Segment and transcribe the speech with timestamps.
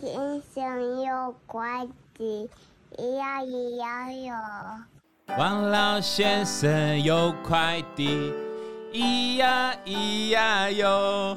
[0.00, 1.84] 先生有快
[2.14, 2.48] 递，
[2.96, 4.32] 咿呀咿呀哟。
[5.36, 8.32] 王老先生有快递，
[8.92, 11.36] 咿呀咿呀哟。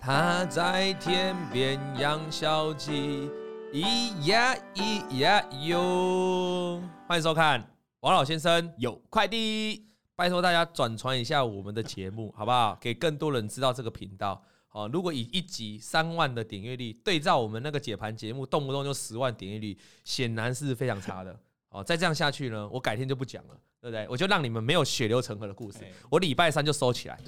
[0.00, 3.30] 他在天边养小鸡，
[3.72, 6.82] 咿呀咿呀哟。
[7.06, 7.64] 欢迎收看
[8.00, 12.76] 王老先生有快递，拜托大家转传一下我们的节目，好不好？
[12.80, 14.42] 给更多人知道这个频道。
[14.76, 21.34] 哦，如果以一集三万的点阅率对照我们那个解盘节目，动不动就十万点阅率，显然是非常差的。
[21.70, 24.06] 哦，再这样下去呢，我改天就不讲了，对不对？
[24.06, 25.78] 我就让你们没有血流成河的故事。
[26.10, 27.18] 我礼拜三就收起来，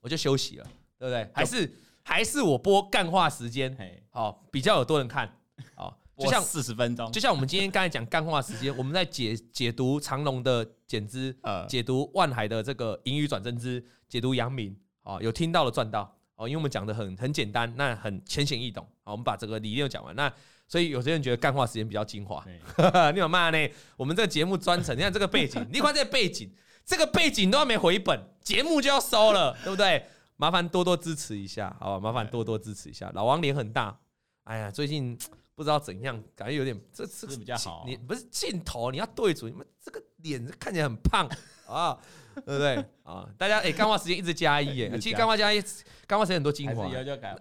[0.00, 0.64] 我就休息了，
[0.98, 1.30] 对不对？
[1.32, 3.76] 还是还是我播干话时间，
[4.10, 5.32] 好，比较有多人看。
[5.76, 16.17] 哦，就像四十分钟，就像我们今天刚才讲干话时间，我们在解解读长龙的减资，呃，解读万海的这个盈余转增资，解读阳明，哦，有听到的赚到。
[16.38, 18.88] 哦，因为我们讲的很很简单，那很浅显易懂。
[19.02, 20.14] 好，我们把这个理念讲完。
[20.14, 20.32] 那
[20.68, 22.44] 所以有些人觉得干话时间比较精华。
[23.12, 23.68] 你有骂呢？
[23.96, 26.48] 我们这个节目专程，你看这个背景，你看这个背景，
[26.84, 30.04] 这个背景都还没回本，节目就要收了，对不对？
[30.36, 32.08] 麻烦多多支持一下，好吧？
[32.08, 33.10] 麻烦多多支持一下。
[33.14, 33.98] 老王脸很大，
[34.44, 35.18] 哎呀，最近
[35.56, 37.82] 不知道怎样，感觉有点这这个比较好。
[37.84, 41.28] 你不是镜头，你要对准，你们这个脸看起来很胖
[41.68, 41.98] 啊。
[42.46, 43.28] 对不对啊？
[43.36, 44.88] 大家哎，干话时间一直加一耶！
[45.02, 45.60] 其实干话加一，
[46.06, 46.88] 干话时间很多精华。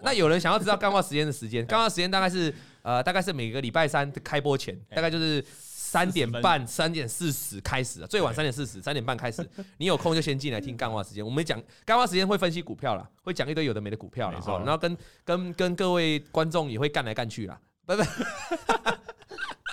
[0.01, 1.63] 那有人想要知道干话时间的时间？
[1.67, 9.47] 干话时间大概是呃，大概是每个礼拜三开播前，大概就是三点半、三点四十开始，最晚三点四十，三点半开始。
[9.77, 11.23] 你有空就先进来听干话时间。
[11.23, 18.03] 我们讲干话时间会分析股票啦，会讲一堆有的没的股票啦，然后跟跟跟各位观众也会干来干去啦，不不。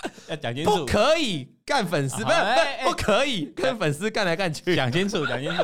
[0.29, 5.63] 要讲清楚，不可以干粉丝，不不不可以跟粉丝干来干去，讲清楚， 讲清楚。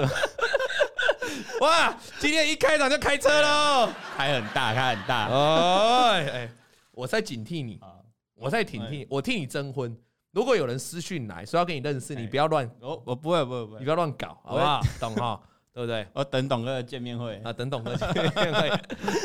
[1.61, 5.27] 哇，今天一开场就开车喽，开很大，开很大。
[5.27, 6.51] 哎哎，
[6.93, 7.79] 我在警惕你，
[8.35, 9.97] 我在警惕，我替你征婚。
[10.33, 14.81] 如果有人私讯来说要跟你认识，你不要乱，我我不会不会不会，你不要乱搞，好不好？
[14.99, 15.41] 懂哈，
[15.75, 16.07] 对不对？
[16.13, 17.41] 我等董哥的见面会。
[17.45, 18.71] 啊，等董哥见面会，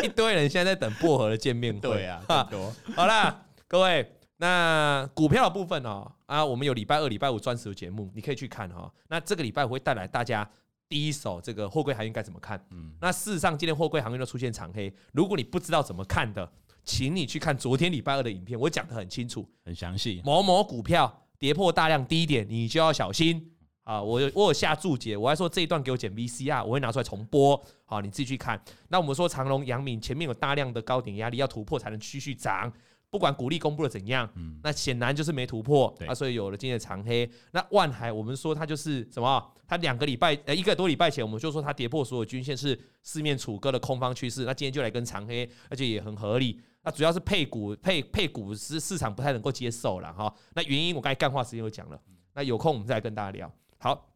[0.03, 2.73] 一堆人现在在等薄荷的见面会，对啊，很多。
[2.95, 4.11] 好啦，各位。
[4.45, 8.93] 那股票的部分哦，啊，我们有礼拜二、礼拜五专属的节目，你可以去看哈。
[9.07, 10.47] 那这个礼拜我会带来大家
[10.87, 12.63] 第一手这个货柜航运该怎么看。
[12.69, 16.47] 嗯，那事实上今天货柜航运都出现长黑，如果你不知道怎么看的，
[16.83, 20.21] 请你去看昨天礼拜二的影片，我讲的很清楚、很详细。
[20.23, 23.51] 某某股票跌破大量低点，你就要小心
[23.83, 23.99] 啊！
[23.99, 27.59] 我有我有下注解，我还说这一段给我剪 VCR，我会拿出来重播。
[27.85, 28.61] 好，你自己去看。
[28.89, 32.71] 那我们说长隆、阳明前面有大量的高点压力要突破才能继续涨。
[33.15, 37.29] 不管股利公布的怎样，嗯，那显然就是没突破，对啊，所以有了今天的长黑。
[37.53, 39.51] 那万海，我们说它就是什么？
[39.65, 44.43] 它两个礼拜，呃，一个多礼拜前，我们就说它跌破所有均线是四面楚歌的空方趋势。
[44.43, 46.59] 那今天就来跟长黑，而且也很合理。
[46.83, 50.35] 那主要是配股配配股是市场不太能够接受了哈。
[50.53, 51.97] 那原因我刚才干话时间有讲了，
[52.33, 53.49] 那有空我们再来跟大家聊。
[53.77, 54.14] 好。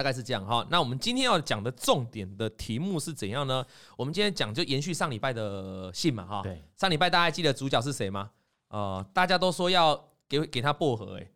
[0.00, 3.62] 大概是这样哈，那我们今天要讲的重点的题目是怎样呢？
[3.98, 6.40] 我们今天讲就延续上礼拜的信嘛哈。
[6.42, 8.30] 对，上礼拜大家还记得主角是谁吗？
[8.68, 11.30] 呃，大家都说要给给他薄荷诶。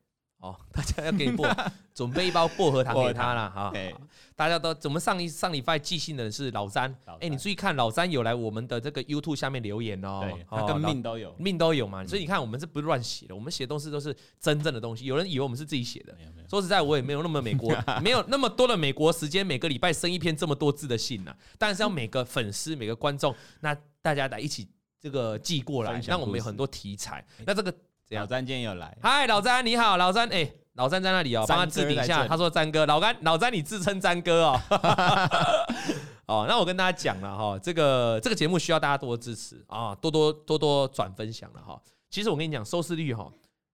[0.45, 1.49] 哦， 大家要给你薄，
[1.95, 3.73] 准备一包薄荷糖给他了哈。
[4.37, 12.05] 大家都，我们上一上礼拜寄信的人是老詹，哎，你注意看，老詹有来我们的这个 YouTube 下面留言哦，他跟命都有，命都有嘛。
[12.07, 15.07] 所以你看，我们这不是乱写的，我们写的东西都是真正的东西。
[15.07, 16.15] 有人以为我们是自己写的，
[16.51, 21.35] 说实在，我也没有那么美国， 没有那么多的美国时间，每个礼拜生一篇这么多字的信呐。
[21.57, 24.69] 但是要每个粉丝、每个观众，那大家来一起
[25.01, 27.25] 这个寄过来，让我们有很多题材。
[27.47, 27.73] 那这个。
[28.11, 32.29] 老詹今天有来，嗨，老詹你好，老詹，哎，老詹在那里哦，帮他置顶一下。
[32.29, 34.61] 他说詹哥，老詹，老詹你自称詹哥哦。
[36.27, 41.81] 哦，那我跟大家讲了哈，这个这个节目需要大家多多支持啊，多多多多转分享了哈。
[42.11, 43.31] 其实我跟你讲，收视率哈，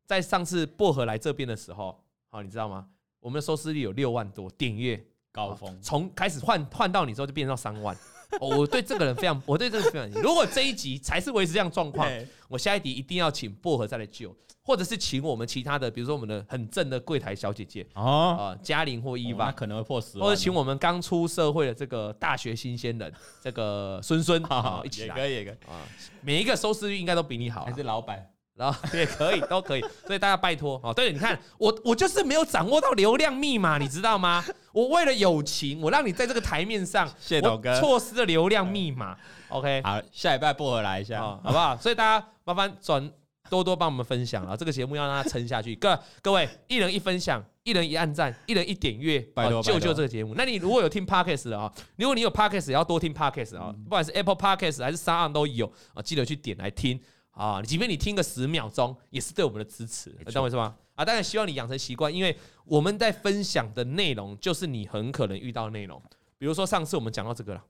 [0.07, 2.87] 在上次薄荷来这边的时候，好，你知道吗？
[3.21, 7.95] 我们的收视率有六万多点阅高峰，从开始换换到你之后就变成到三万。
[8.39, 10.09] 我对这个人非常，我对这个非常。
[10.23, 12.09] 如果这一集才是维持这样状况，
[12.49, 23.13] 我下一集一定要请薄荷再来救，或者是请我们其他的，比如说我们的很正的柜台小姐姐啊，嘉玲或伊娃可能会破十万，或者请我们刚出社会的这个大学新鲜人，
[23.43, 25.55] 这个孙孙 啊，一起来，也可以，也可以。
[25.71, 25.83] 啊，
[26.21, 28.31] 每一个收视率应该都比你好，还是老板。
[28.61, 30.93] 然后也可以，都可以，所以大家拜托哦。
[30.93, 34.45] 对，你看我，我就是没有掌握到流量密码，你知道吗？
[34.73, 39.17] 我为了友情，我让你在这个台面上，谢董哥错失了流量密码。
[39.49, 41.75] OK，好，下礼拜薄荷来一下，好不好？
[41.79, 43.11] 所以大家麻烦转
[43.49, 45.75] 多多帮我们分享啊，这个节目要让它撑下去。
[45.77, 50.35] 各各位，一人一分享，一人一按赞，一人一点阅，拜托救救这个节目。
[50.37, 57.01] 那你如果有听 Podcast 的啊，如果你有 Podcast，也要多听 Podcast 啊，不管是 Apple Podcast 还是 SoundOn 都有啊，记得去点来听。
[57.41, 60.77] 啊，即便你听个十秒钟，也是对我们的支持，懂我意思吗？
[60.95, 66.03] 啊，当然希望你养成习惯，因为我们在分享的内容就是你很可能遇到的内容。
[66.37, 67.65] 比如说上次我们讲到这个了，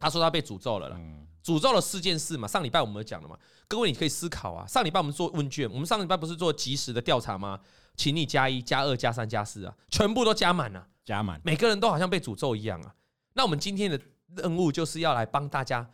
[0.00, 0.98] 他说他被诅咒了啦，
[1.44, 2.48] 诅咒了四件事嘛。
[2.48, 3.38] 上礼拜我们有讲了嘛，
[3.68, 4.66] 各位你可以思考啊。
[4.66, 7.60] 上礼拜我们做问卷，我们上礼拜不是做及时的调查吗？
[7.94, 12.92] 请你加一、加二、加三、加四啊，全部都加满了，加满，每个人都好像被诅咒一样啊。
[13.34, 14.00] 那我们今天的
[14.34, 15.88] 任务就是要来帮大家，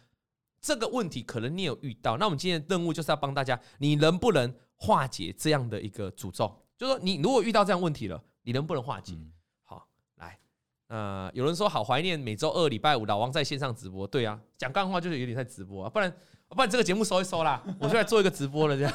[0.61, 6.53] 这个问题可能你有遇到，那我们今天的任务就是要帮大家，你能不能化解这样的一个诅咒？
[6.77, 9.15] 就是说，你如果遇到这样问题了，你能不能化解？
[9.63, 10.39] 好，来，
[10.89, 16.13] 呃，有人说好怀念每周二礼拜五老王在线上直播，对啊，讲干话就是有点在直播啊，不然
[16.49, 18.93] 不然这个节目收一收啦， 我就来做一个直播了，这样，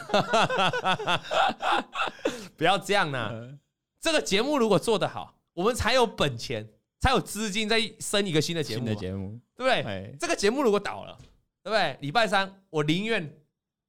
[2.57, 3.57] 不要这样呢。
[3.99, 6.69] 这个节目如果做得好，我们才有本钱。
[6.99, 10.15] 才有资金再生一个新的节目，新的节目，对不对？
[10.17, 11.17] 这个节目如果倒了，
[11.63, 11.97] 对不对？
[12.01, 13.33] 礼拜三我宁愿，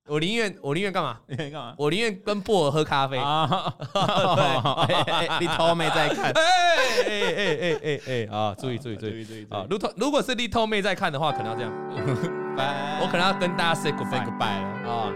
[0.07, 1.21] 我宁愿，我宁愿干嘛？
[1.29, 1.75] 干嘛？
[1.77, 3.75] 我宁愿跟布尔喝咖啡啊！
[5.41, 6.31] 你偷妹在看？
[6.33, 6.43] 哎
[7.07, 8.55] 哎哎哎哎哎啊！
[8.59, 9.67] 注意注意注意注意啊！
[9.69, 11.73] 如果如果是丽透妹在看的话，可能要这样，
[13.01, 15.13] 我可能要跟大家 say goodbye goodbye 了啊！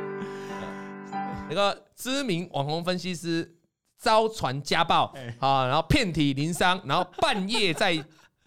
[1.48, 3.54] 那个知名网红分析师。
[4.00, 7.92] 遭传家暴啊，然后遍体鳞伤，然后半夜在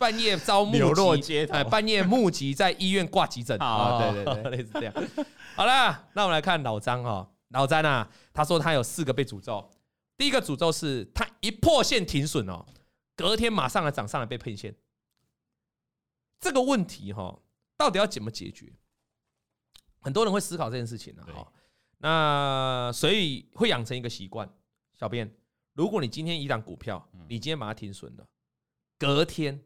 [0.01, 0.71] 半夜遭目
[1.17, 4.93] 击，哎，半夜募集在医院挂急诊啊，对对对， 类似这样。
[5.55, 9.69] 好了，那我们来看老张哈，老张啊，他说他有四个被诅咒。
[10.17, 12.65] 第一个诅咒是他一破线停损哦，
[13.15, 14.75] 隔天马上来涨上来被骗线。
[16.39, 17.39] 这个问题哈，
[17.77, 18.73] 到底要怎么解决？
[19.99, 21.21] 很多人会思考这件事情啊。
[21.31, 21.53] 哈，
[21.99, 24.51] 那所以会养成一个习惯，
[24.99, 25.31] 小编。
[25.73, 28.25] 如果你今天一档股票，你今天把它停损了，
[28.97, 29.63] 隔天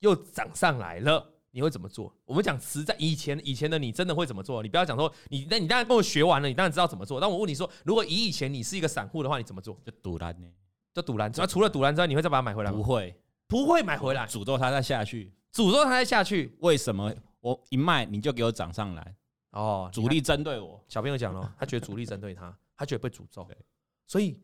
[0.00, 2.14] 又涨上来了，你会怎么做？
[2.24, 4.62] 我们讲实在以前以前的你真的会怎么做？
[4.62, 7.20] 你不要讲说你那你当然跟我学完了，你当然知道怎么做。
[7.20, 9.80] 但我问你说，如果以以前你是一个散户的话，你怎么做？
[9.84, 10.46] 就赌烂呢？
[10.92, 11.30] 就赌烂。
[11.36, 12.76] 那除了赌烂之外，你会再把它买回来吗？
[12.76, 16.56] 不会，不会买回来，诅咒它再下去，诅咒它再下去。
[16.60, 19.16] 为什么我一卖你就给我涨上来？
[19.50, 20.82] 哦，主力针对我。
[20.88, 23.46] 小朋友讲了，他觉得主力针对他，他觉得被诅咒，
[24.06, 24.40] 所以。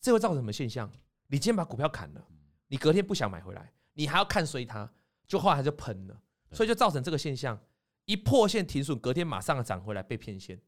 [0.00, 0.86] 这会造成什么现象？
[1.28, 2.22] 你今天把股票砍了，
[2.68, 4.88] 你隔天不想买回来，你还要看衰它，
[5.26, 6.20] 就后来它就喷了，
[6.52, 7.58] 所以就造成这个现象：
[8.04, 10.60] 一破线停损，隔天马上涨回来被骗线。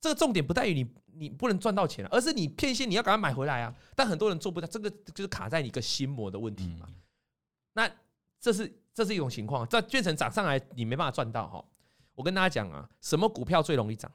[0.00, 3.74] 这个重点不在于你你不能赚到钱，而是你骗线你要赶快买回来啊！
[3.96, 6.86] 但很多人做不到，这个就是卡在你一个心魔的问题嘛。
[7.72, 7.90] 那
[8.38, 11.64] 这是这是一种情况，这变成涨上来你没办法赚到哈。
[12.14, 14.12] 我跟大家讲啊，什么股票最容易涨？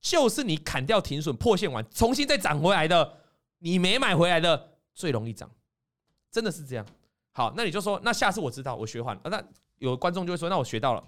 [0.00, 3.20] 就是你砍掉停损破线完，重新再涨回来的。
[3.60, 5.50] 你没买回来的最容易涨，
[6.30, 6.86] 真的是这样。
[7.36, 9.20] 好，那你就说，那下次我知道，我学会了。
[9.24, 9.42] 那
[9.78, 11.04] 有观众就会说，那我学到了，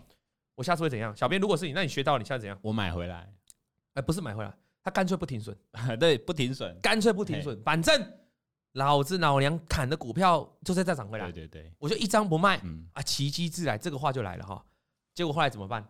[0.56, 1.16] 我下次会怎样？
[1.16, 2.58] 小编，如果是你，那你学到了，你下次怎样？
[2.60, 3.32] 我买回来，
[3.94, 4.52] 哎，不是买回来，
[4.82, 5.56] 他干脆不停损，
[6.00, 8.12] 对，不停损，干脆不停损，反正
[8.72, 12.60] 老子老娘砍的股票就在再涨回来，对对对，我就一张不卖，
[12.92, 14.62] 啊，奇迹自来，这个话就来了哈。
[15.14, 15.88] 结果后来怎么办？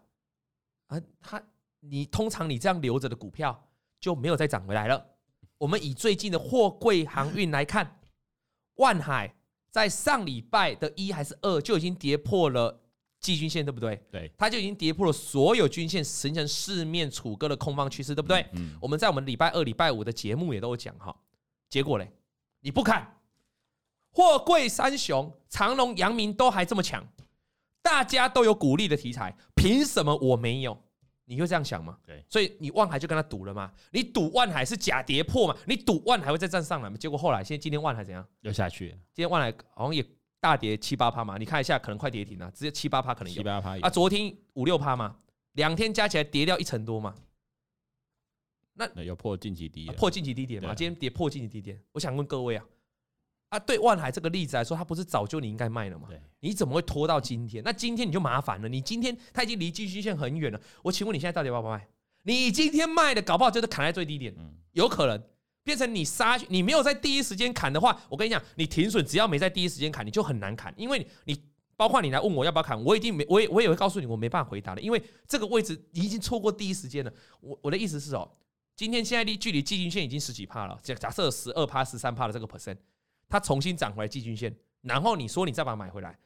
[0.89, 1.43] 啊，他，
[1.81, 3.69] 你通常你这样留着的股票
[3.99, 5.05] 就没有再涨回来了。
[5.59, 7.99] 我们以最近的货柜航运来看，
[8.75, 9.35] 万海
[9.77, 12.81] 在上礼拜的一还是二就已经跌破了
[13.21, 14.03] 季均线，对不对？
[14.11, 18.47] 对，它就已经跌破了所有均线，形成四面楚歌的空方趋势，对不对？
[18.53, 18.75] 嗯。
[18.81, 21.15] 我们在我们礼拜二、礼拜五的节目也都有讲哈。
[21.69, 22.11] 结果嘞，
[22.61, 23.19] 你不看，
[24.13, 27.07] 货柜三雄长隆、阳明都还这么强，
[27.83, 30.83] 大家都有鼓励的题材，凭什么我没有？
[31.29, 31.99] 你会这样想吗？
[32.07, 33.71] 对，所以你万海就跟他赌了嘛？
[33.91, 35.57] 你赌万海是假跌破嘛？
[35.67, 36.97] 你赌万海会再站上来吗？
[36.97, 38.27] 结果后来，现在今天万海怎样？
[38.41, 38.91] 又下去。
[39.13, 40.05] 今天万海好像也
[40.41, 41.37] 大跌七八趴嘛？
[41.37, 43.37] 你看一下，可能快跌停了，直接七八趴可能有。
[43.37, 45.17] 七八趴啊，昨天五六趴嘛，
[45.53, 47.15] 两天加起来跌掉一成多嘛？
[48.75, 50.75] 那有破近期低，破近期低点嘛？
[50.75, 52.65] 今天跌破近期低点，我想问各位啊。
[53.57, 56.09] 啊，对万海这个例子来说，它不是早就你应该卖了吗？
[56.41, 57.65] 你怎么会拖到今天？
[57.65, 58.69] 那今天你就麻烦了。
[58.69, 60.61] 你今天它已经离季均线很远了。
[60.83, 61.89] 我请问你现在到底要不要卖？
[62.25, 64.35] 你今天卖的，搞不好就是砍在最低点，
[64.73, 65.23] 有可能
[65.65, 66.37] 变成你杀。
[66.49, 70.75] 你没有在第一时间砍的话，我跟你讲，你停损只要没在第一时间砍，你就很难砍。
[70.77, 71.41] 因为你
[71.77, 77.13] 包括你来问我要不要砍，我一定没，我也我也会告诉你，我没办法回答的，因为这个位置已经错过第一时间了。
[77.41, 78.31] 我我的意思是哦，
[78.75, 82.77] 今天现在离距离季均线已经十几趴了，假假设十二趴、十三趴的这个 percent。
[83.29, 86.19] 它重新涨回来季均线，然后你说你再把它买回来，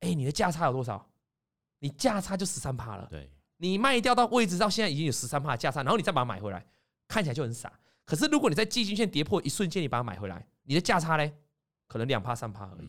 [0.00, 1.08] 哎，你的价差有多少？
[1.78, 3.06] 你价差就十三趴了。
[3.08, 6.66] 对，你卖掉到位置到现在已经有十三趴的价差，然后你再把它买回来，
[7.06, 7.78] 看起来就很傻。
[8.04, 11.32] 可是如果你在季均线跌破一瞬间，你把它买回来，你的价差嘞，
[11.86, 12.88] 可能两趴三趴而已。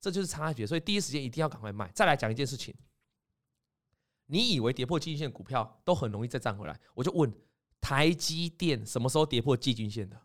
[0.00, 1.90] 这就是差距，所以第一时间一定要赶快卖。
[1.94, 2.74] 再来讲一件事情，
[4.26, 6.78] 你以为跌破季均线股票都很容易再站回来？
[6.94, 7.32] 我就问
[7.80, 10.20] 台积电什么时候跌破季均线的？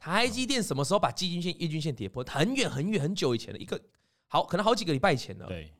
[0.00, 2.24] 台积电什么时候把季均线、月均线跌破？
[2.24, 3.78] 很远很远很久以前的一个
[4.26, 5.46] 好，可能好几个礼拜以前了。
[5.46, 5.72] 对，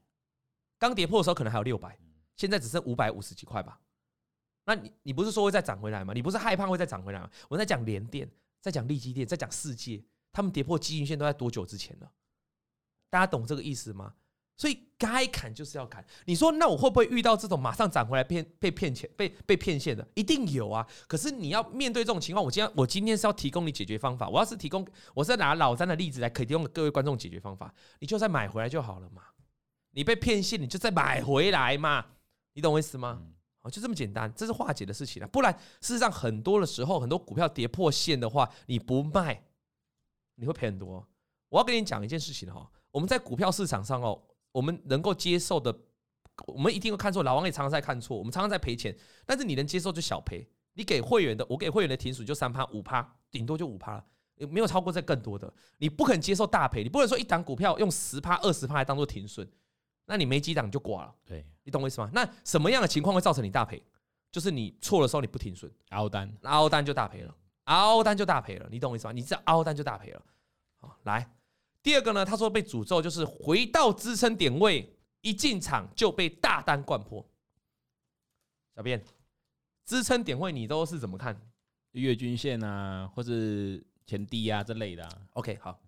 [0.79, 1.99] 刚跌破的时候可能还有六百，
[2.37, 3.81] 现在只剩五百五十几块吧。
[4.67, 6.13] 那你你不是说会再涨回来吗？
[6.13, 7.31] 你不是害怕会再涨回来吗？
[7.49, 12.13] 我在讲联电，在讲利基电，在讲世界，他们跌破基均线都在多久之前了？
[13.09, 14.15] 大家懂这个意思吗？
[14.61, 16.05] 所以该砍就是要砍。
[16.27, 20.07] 你说那我会不会遇到这种马上涨回来骗被骗钱、被被骗现的？
[20.15, 20.87] 一定有啊。
[21.09, 24.29] 可是你要面对这种情况，我今天我今天是要提供你解决方法。
[24.29, 27.75] 我要是提供，我是拿老詹的例子来可以提供各位观众解决方法。
[28.01, 29.23] 你就再买回来就好了嘛。
[29.93, 32.05] 你被骗现，你就再买回来嘛。
[32.53, 33.23] 你懂我意思吗？
[33.63, 35.29] 哦，就这么简单，这是化解的事情了。
[35.29, 35.51] 不然，
[35.81, 39.43] 事实上很多的时候，很多股票跌破线的话，你不卖，
[40.35, 41.09] 你会赔很多。
[41.49, 44.21] 我要跟你讲一件事情哈，我们在股票市场上哦。
[44.53, 45.75] 我们能够接受的，
[46.47, 47.23] 我们一定会看错。
[47.23, 48.97] 老王也常常在看错，我们常常在赔钱。
[49.27, 50.49] 但是你能接受就小赔。
[50.75, 54.05] 你给会员的，我给会员的停损就三趴五趴，顶多就五趴了，
[54.49, 55.53] 没有超过这更多的。
[55.79, 59.47] 你不肯接受大赔，你不能说一档股票用十趴二十趴来当做停损，
[60.07, 61.15] 那你没几档就挂了。
[61.27, 62.09] 对，你懂我意思吗？
[62.15, 63.83] 那什么样的情况会造成你大赔？
[64.31, 68.69] 就是你错的时候你不停损，凹单，凹单就大赔了，凹单就大赔了。
[68.71, 69.13] 你懂我意思吗？
[69.13, 70.23] 你这凹单就大赔了。
[70.79, 71.29] 好，来。
[71.83, 77.27] 第二个呢，他说被诅咒就是回到支撑点位，一进场就被大单灌破。
[78.77, 79.03] 小编，
[79.87, 81.41] 支撑点位你都是怎么看？
[81.93, 85.23] 月均线啊，或是前低啊这类的啊。
[85.33, 85.81] OK，好。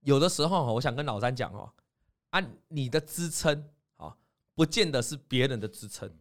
[0.00, 1.72] 有的时候我想跟老詹讲哦，
[2.30, 4.14] 啊，你的支撑啊，
[4.54, 6.12] 不见得是别人的支撑。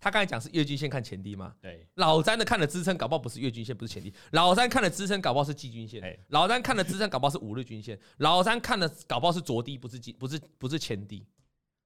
[0.00, 1.54] 他刚才讲是月均线看前低吗？
[1.60, 4.12] 对，老詹的看的支撑搞不好不是月均线，不是前低。
[4.30, 6.18] 老詹看的支撑搞不好是季均线。
[6.28, 8.00] 老詹看的支撑搞不好是五日均线。
[8.16, 11.26] 老詹看的搞不好是昨低，不是季，不是不是前低。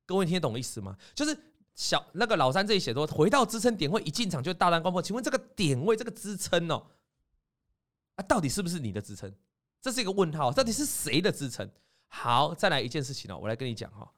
[0.06, 0.96] 各位听得懂意思吗？
[1.14, 1.36] 就是
[1.74, 5.02] 小那个老詹这里写说，回到支撑点位一进场就大单灌破。
[5.02, 6.86] 请问这个点位这个支撑哦，
[8.14, 9.34] 啊，到底是不是你的支撑？
[9.80, 11.68] 这是一个问号，到底是谁的支撑？
[12.06, 14.08] 好，再来一件事情哦，我来跟你讲哈。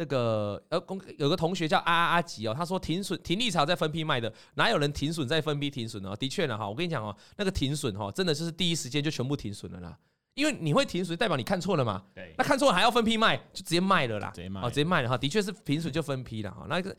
[0.00, 6.16] 这个呃，公有个同学叫阿阿阿吉哦，他说停损停利潮在分批卖的，哪有人停损再分批停损呢？
[6.16, 9.98] 的确呢哈，我跟你讲哦，那个停损哈，真的就是第一时间就全部停损了啦，
[10.32, 12.02] 因为你会停损，代表你看错了嘛。
[12.14, 14.32] 对，那看错了还要分批卖，就直接卖了啦。
[14.34, 16.64] 直接卖，直接卖了哈，的确是停损就分批了哈。
[16.66, 16.96] 那个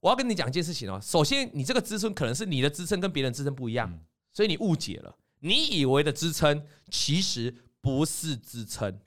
[0.00, 3.96] 我要跟你讲一件事情哦，首先你这个支撑可能是你的支撑跟别人支撑不一样，
[4.32, 8.98] 所以你误解了，你以为的支撑其实不是支撑。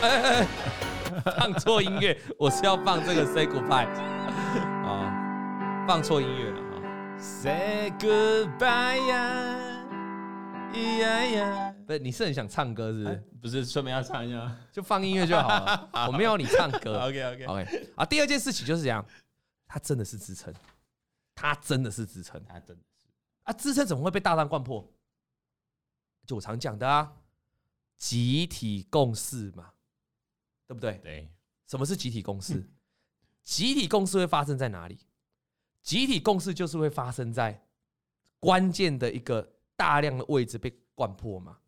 [0.00, 0.95] 哎哎哎。
[1.38, 3.86] 放错音乐，我是要放这个 Say Goodbye
[4.84, 9.56] 啊，放错音乐了啊，Say Goodbye 呀，
[10.72, 13.24] 咿呀呀，不是，你是很想唱歌是不是？
[13.42, 17.00] 不是，顺便要唱一下，就放音乐就好了， 我没有你唱歌。
[17.00, 19.04] OK OK OK 啊，第二件事情就是这样，
[19.66, 20.52] 它真的是支撑，
[21.34, 23.06] 他真的是支撑，他真的是。
[23.44, 24.84] 啊，支撑怎么会被大浪灌破？
[26.26, 27.12] 就我常讲的啊，
[27.96, 29.70] 集体共识嘛。
[30.66, 31.00] 对不对？
[31.02, 31.30] 对，
[31.66, 32.68] 什么是集体共识？
[33.42, 34.98] 集体共识会发生在哪里？
[35.82, 37.64] 集体共识就是会发生在
[38.40, 41.58] 关键的一个大量的位置被灌破嘛。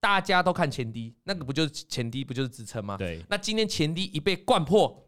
[0.00, 2.96] 大家都看前低，那个不就是前低，不就是支撑吗？
[2.96, 3.22] 对。
[3.28, 5.06] 那今天前低一被灌破，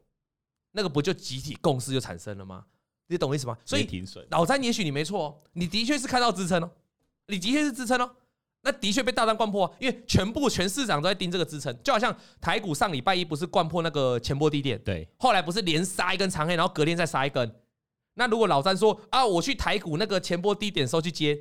[0.73, 2.67] 那个不就集体共识就产生了吗？
[3.07, 3.57] 你懂我意思吗？
[3.65, 6.71] 所以老詹，也许你没错哦，你的确是看到支撑哦，
[7.27, 8.17] 你的确是支撑哦。
[8.65, 17.53] 那的确被大单灌破，因为全部全市场都在盯这个支撑，就好像台股上礼拜一不是灌破那个前波低点，对，后来不是连杀一根长黑，然后隔天再杀一根。
[18.15, 21.37] 那如果老詹说啊，我去台股那个前波低点时候去接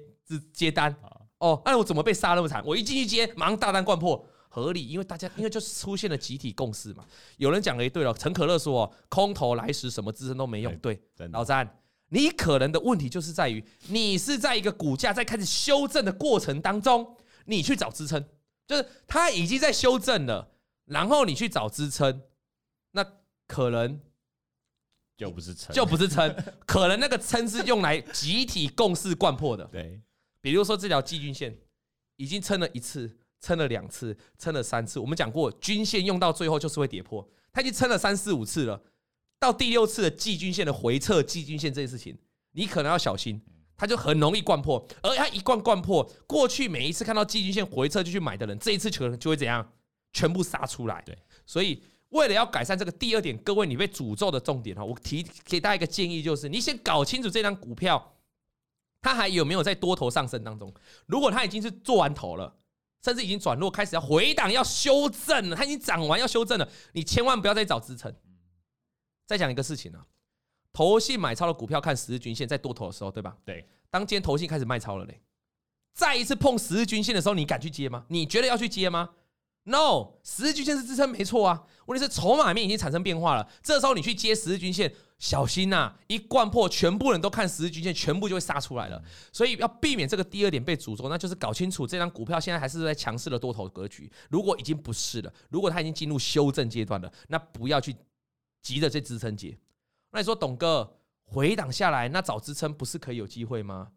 [0.51, 0.95] 接单，
[1.37, 2.63] 哦，那我怎么被杀那么惨？
[2.65, 7.05] 我一进去接，马上大单灌破，合理，因为大家因为就是出现了集体共识嘛。
[7.37, 10.99] 有人讲了一对了，陈可乐说空头来时什么支撑都没用，对，
[11.31, 11.69] 老詹。
[12.13, 17.15] 你可能的问题就是在于，你是在一个股价在开始修正的过程当中，
[17.45, 18.21] 你去找支撑，
[18.67, 20.51] 就是它已经在修正了，
[20.85, 22.21] 然后你去找支撑，
[22.91, 23.05] 那
[23.47, 23.97] 可能
[25.15, 26.35] 就不是撑，就不是撑，
[26.67, 29.63] 可能那个撑是用来集体共识灌破的。
[29.71, 30.01] 对，
[30.41, 31.57] 比如说这条季均线
[32.17, 38.81] 已经撑了一次，撑了两次，撑了三次，我们讲过，均线用到最后就是会跌破，它已经撑了三四五次了。
[39.41, 42.15] 到第六次的季均线的回撤，季均线这件事情，
[42.51, 43.41] 你可能要小心，
[43.75, 44.87] 它就很容易灌破。
[45.01, 49.67] 而它一灌灌破，过去每一次看到季均线回撤就去买的人，这一次可能就会怎样，
[50.13, 51.01] 全部杀出来。
[51.07, 51.17] 对，
[51.47, 58.13] 所以为了要改善这个第二点，各位你被诅咒的重点哈，我提给大家一个建议，就是你先搞清楚这张股票，
[59.01, 60.71] 它还有没有在多头上升当中。
[61.07, 62.57] 如果它已经是做完头了，
[63.03, 68.15] 甚至已经转弱，开始要回档要修正了，它已经涨完要修正了，你千万不要再找支撑。
[69.31, 70.05] 再讲一个事情啊，
[70.73, 73.37] 投信买超的股票看十日均线，在多头的时候，对吧？
[73.45, 73.65] 对。
[73.89, 75.21] 当今天投信开始卖超了嘞，
[75.93, 78.03] 再一次碰十日均线的时候，你敢去接吗？
[78.09, 79.11] 你觉得要去接吗
[79.63, 81.63] ？No，十日均线是支撑没错啊。
[81.85, 85.99] 问题是筹码面已经产生变化了，这时候你去接十日均线，小心呐、啊！
[86.07, 89.01] 一贯破，全部人都看十日均线，全部就会杀出来了。
[89.31, 94.11] 所以要避免这个第二点被诅咒，那就是搞清楚这张股票现在还是在强势的多头格局。
[94.29, 97.95] 如果已经不是了，如果它已经进入修正阶段了，那不要去
[98.61, 99.57] 急着这支撑接。
[100.11, 103.93] 那你说董哥回档下来，那找支撑不是可以有机会吗？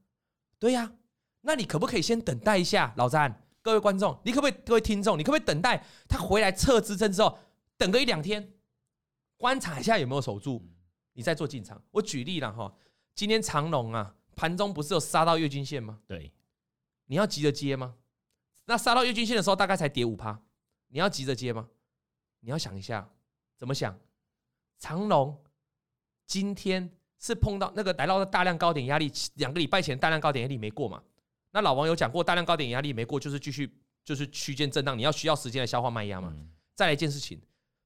[0.59, 0.92] 对呀、啊，
[1.40, 7.38] 那你可不可以先等待一下，老詹，各位观众，你可不可以，各位听众，你可不可以等待他回来测支撑之后，
[7.76, 8.52] 等个一两天，
[9.37, 10.64] 观察一下有没有守住，
[11.12, 11.83] 你再做进场。
[11.90, 12.73] 我举例了哈，
[13.14, 16.00] 今天长龙啊，盘中不是有杀到月均线吗？
[16.06, 16.33] 对，
[17.06, 17.97] 你要急着接吗？
[18.66, 20.40] 那杀到月均线的时候，大概才跌五趴，
[20.88, 21.68] 你要急着接吗？
[22.40, 23.11] 你要想一下，
[23.59, 23.99] 怎么想？
[24.78, 25.36] 长龙。
[26.26, 31.02] 今天是碰到那个来到的大量高点压力，两个礼拜前大量高点压力没过嘛？
[31.52, 33.70] 那老王有讲过，大量高点压力没过，就是继续
[34.02, 36.34] 就是区间震荡，你要需要时间来消化卖压嘛。
[36.74, 37.40] 再来一件事情，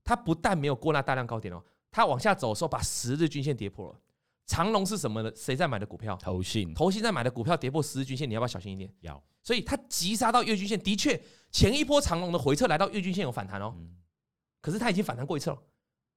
[0.04, 4.00] 它不但没有过那大量高点哦，它往下走的时候把十日均线跌破了。
[4.46, 5.30] 长龙是什么呢？
[5.36, 6.16] 谁在买的股票？
[6.16, 8.90] 投信，投信在买的股票跌破十日均线，你要不要小心一点？
[9.00, 9.22] 要。
[9.42, 13.74] 所以它急杀到月均线，的确前一波长龙的回撤来到月均线有反弹哦，
[14.62, 15.58] 可是它已经反弹过一次了。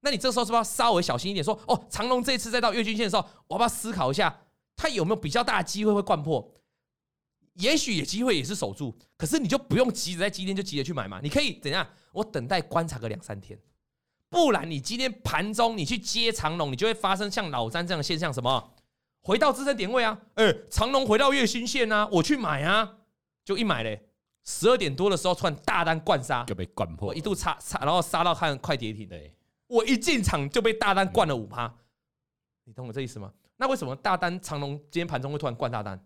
[0.01, 1.43] 那你这时候是不是要稍微小心一点？
[1.43, 4.41] 说哦，长龙这一次再到月均线的时候，我要不要思考一下，
[4.75, 6.53] 它有没有比较大的机会会灌破？
[7.53, 11.19] 也许有机会也是守住，可是你就不用急着在今天就急着去买嘛。
[11.21, 11.87] 你可以怎样？
[12.13, 13.59] 我等待观察个两三天，
[14.29, 18.73] 不然你今天盘中你去接长龙，你就会发生像老詹这样的现象，什么？
[19.21, 20.19] 回到支撑点位啊？
[20.33, 22.97] 哎，长龙回到月均线啊，我去买啊，
[23.45, 24.01] 就一买嘞，
[24.45, 29.07] 十二点多的时候突然大单灌杀，就被灌破，我一度杀杀，然后杀到看快跌停。
[29.07, 29.35] 对。
[29.71, 31.73] 我一进场就被大单灌了五趴，
[32.65, 33.31] 你懂我这意思吗？
[33.55, 36.05] 那为什么大单长龙今天盘中会突然灌大单？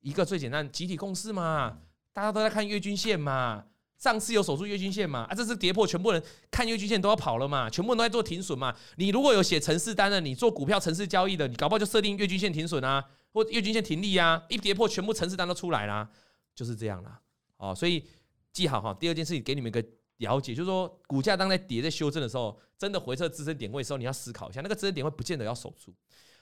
[0.00, 1.78] 一个最简单，集体共识嘛，
[2.12, 3.64] 大家都在看月均线嘛，
[3.96, 6.20] 上次有守住月均线嘛，啊，这次跌破，全部人
[6.50, 8.76] 看月均线都要跑了嘛，全部人都在做停损嘛。
[8.96, 16.10] 你如果有写城市单的，你做股票城市交易的，你搞不好就设定月均线停损啊，或月均线停利啊，一跌破，全部城市单都出来啦，
[16.56, 17.20] 就是这样啦。
[17.58, 18.04] 哦，所以
[18.52, 19.84] 记好哈，第二件事情给你们一个。
[20.22, 25.92] 了解，就是说，股价当在跌、在修正的时候，真的回撤支撑点位的时候，你要思考一下，那个支撑点位不见得要守住。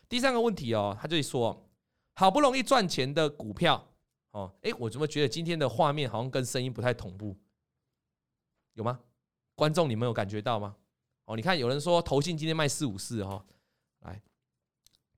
[0.06, 1.66] 第三个问题哦，他就说，
[2.14, 3.88] 好不容易赚钱的股票，
[4.32, 7.34] 哦，哎，我怎么觉得今天的画面好像跟声音不太同步？
[8.74, 9.00] 有吗？
[9.54, 10.76] 观众，你们有感觉到吗？
[11.24, 13.42] 哦，你看，有人说投信今天卖四五四哈，
[14.00, 14.20] 来，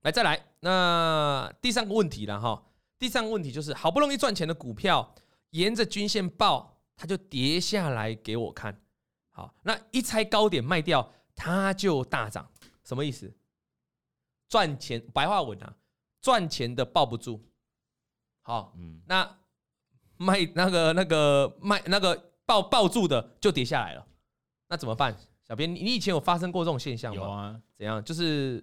[0.03, 2.64] 来再来，那第三个问题了哈，
[2.98, 5.14] 第三个问题就是，好不容易赚钱的股票，
[5.51, 6.71] 沿着均线爆。
[6.96, 8.81] 它就跌下来给我看，
[9.31, 12.48] 好，那一拆高点卖掉，它就大涨，
[12.85, 13.33] 什么意思？
[14.48, 15.74] 赚钱白话文啊，
[16.20, 17.42] 赚钱的抱不住，
[18.42, 19.38] 好，嗯，那
[20.18, 24.07] 卖那个那个卖那个抱抱住的就跌下来了，
[24.68, 25.16] 那怎么办？
[25.44, 27.22] 小编，你以前有发生过这种现象吗？
[27.22, 28.05] 有啊，怎样？
[28.05, 28.62] 就是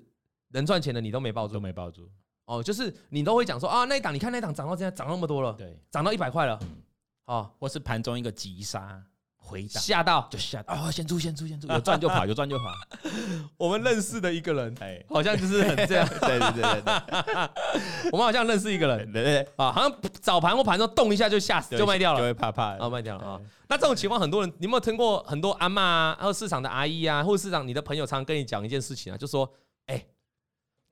[0.49, 2.09] 能赚钱的你都没抱住，都没抱住，
[2.45, 6.57] 哦，就是你都会讲说啊，那一档你看那一档涨到现在涨那么多了，对，涨到一百块了。
[6.61, 6.83] 嗯
[7.29, 8.99] 哦，或是盘中一个急杀
[9.37, 10.27] 回档，吓到。
[10.31, 10.73] 就吓到。
[10.73, 12.73] 哦，先出先出先出， 有赚就跑，有赚就跑。
[13.55, 23.39] 我们认识的一个人，哎，好像就是很这样，对对对对， 我们好像认识一个人，对对啊，好像早盘或盘中动一下就吓死，就卖掉了，就会怕怕，然后卖掉了啊。
[23.67, 29.47] 那这种情况，很多人，你有没有听过很多阿嬷啊，然后市场的阿姨啊，或者市场你的朋友常常跟你讲一件事情啊，就说，
[29.85, 30.03] 哎，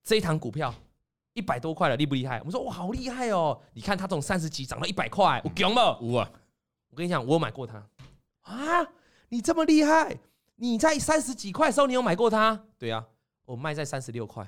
[0.04, 0.72] 这一档股票。
[1.38, 2.40] 一百多块了，厉不厉害？
[2.40, 3.62] 我们说哇，好厉害哦！
[3.74, 5.80] 你看它从三十几涨到一百块，我强不？
[6.14, 6.28] 哇！
[6.90, 7.78] 我跟你讲，我有买过它
[8.42, 8.88] 啊！
[9.30, 10.18] 你这么厉害，
[10.56, 12.60] 你在三十几块的时候，你有买过它？
[12.80, 13.06] 对啊，
[13.46, 14.44] 我卖在三十六块，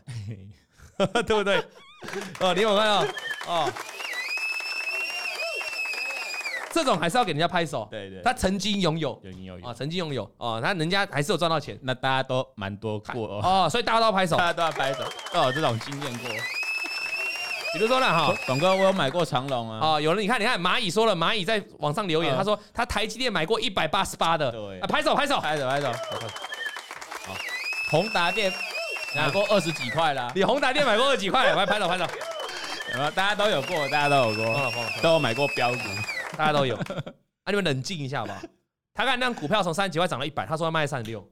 [0.97, 1.63] 对不对？
[2.41, 3.06] 哦，你有看到
[3.47, 3.71] 哦？
[6.71, 7.88] 这种还是要给人家拍手。
[7.91, 11.78] 对对，他曾经拥有，曾经拥有啊，曾经拥有哦，他人家还是有赚到钱。
[11.84, 16.30] 那大家都蛮多过哦，所以大家都要拍手， 大家都要拍手，都有这种经验过。
[17.73, 19.79] 比如说呢，哈，董哥，我有买过长隆啊。
[19.82, 24.51] 哦，有人你看，你看蚂蚁说了，蚂蚁在网上留言，他说他台积电买过一百八十八的。
[24.51, 25.91] 对，拍手拍手拍手拍手。
[25.91, 27.36] 好，
[27.91, 28.51] 宏达电
[29.15, 30.32] 买过二十几块啦。
[30.36, 32.05] 你宏达电买过二十几块，来拍手拍手。
[32.95, 33.12] 有？
[33.12, 35.79] 大家都有过，大家都有过，都有买过标股，
[36.36, 36.75] 大家都有。
[36.75, 38.39] 啊，你们冷静一下好不好？
[38.95, 41.25] 他看那股票从三十几块涨到一百，他说要卖三十六。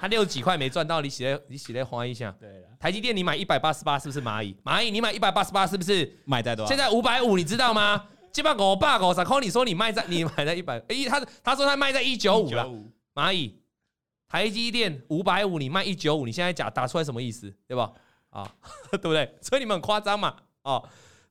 [0.00, 2.34] 他六几块没赚到，你写你写在花一下。
[2.40, 4.56] 对了，台积电你买一百八十八是不是蚂蚁？
[4.64, 6.68] 蚂蚁你买一百八十八是不是买在多少？
[6.68, 8.06] 现在五百五，你知道吗？
[8.32, 9.22] 基本上我爸我啥？
[9.22, 12.66] 靠你说你卖在 你买在一百，哎，他他说他卖在一九五了。
[13.14, 13.60] 蚂蚁
[14.26, 17.52] 台积电五百五，你卖一九五，你现在讲打出来什么意思？
[17.66, 17.90] 对吧？
[18.30, 18.50] 啊，
[18.92, 19.34] 对不对？
[19.42, 20.34] 所以你们很夸张嘛？
[20.62, 20.82] 哦，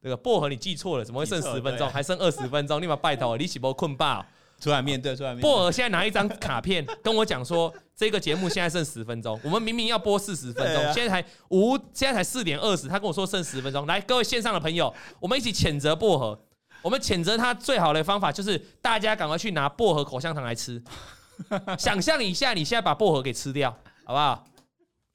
[0.04, 1.90] 这个薄荷你记错了，怎么会剩十分钟？
[1.90, 2.80] 还剩二十分钟？
[2.82, 4.26] 你把拜托，你是不困吧？
[4.60, 5.44] 出来面对，出来面对。
[5.44, 13.86] 薄荷现在拿一张卡片跟我讲说，这个节目现在剩十分钟， 我们明明要播四十分钟，现在才五，现在才四点二十，他跟我说剩十分钟。
[13.88, 16.46] 来，各位线上的朋友，我们一起谴责薄荷。
[16.82, 20.82] 我们谴责他最好的方法就是大家赶快去拿薄荷口香糖来吃。
[21.78, 23.70] 想象一下，你现在把薄荷给吃掉，
[24.06, 24.46] 好不好？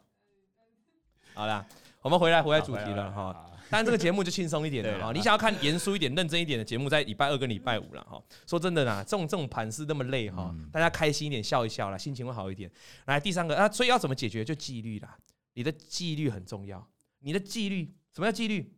[1.34, 1.66] 好啦，
[2.00, 3.46] 我们回来回来主题了哈。
[3.68, 5.12] 当然这个节目就轻松一点了哈。
[5.12, 8.20] 你想要看严肃一点、认真一点的节目，在礼拜二跟礼拜五了哈。
[8.44, 12.68] 说真的啦，这种这种盘是那么累哈，大家开心一点，笑一笑啦，心情会好一点。
[13.04, 14.44] 来第三个啊，所以要怎么解决？
[14.44, 15.16] 就纪律啦，
[15.60, 16.88] 你的纪律很重要。
[17.18, 18.74] 你的纪律，什么叫纪律？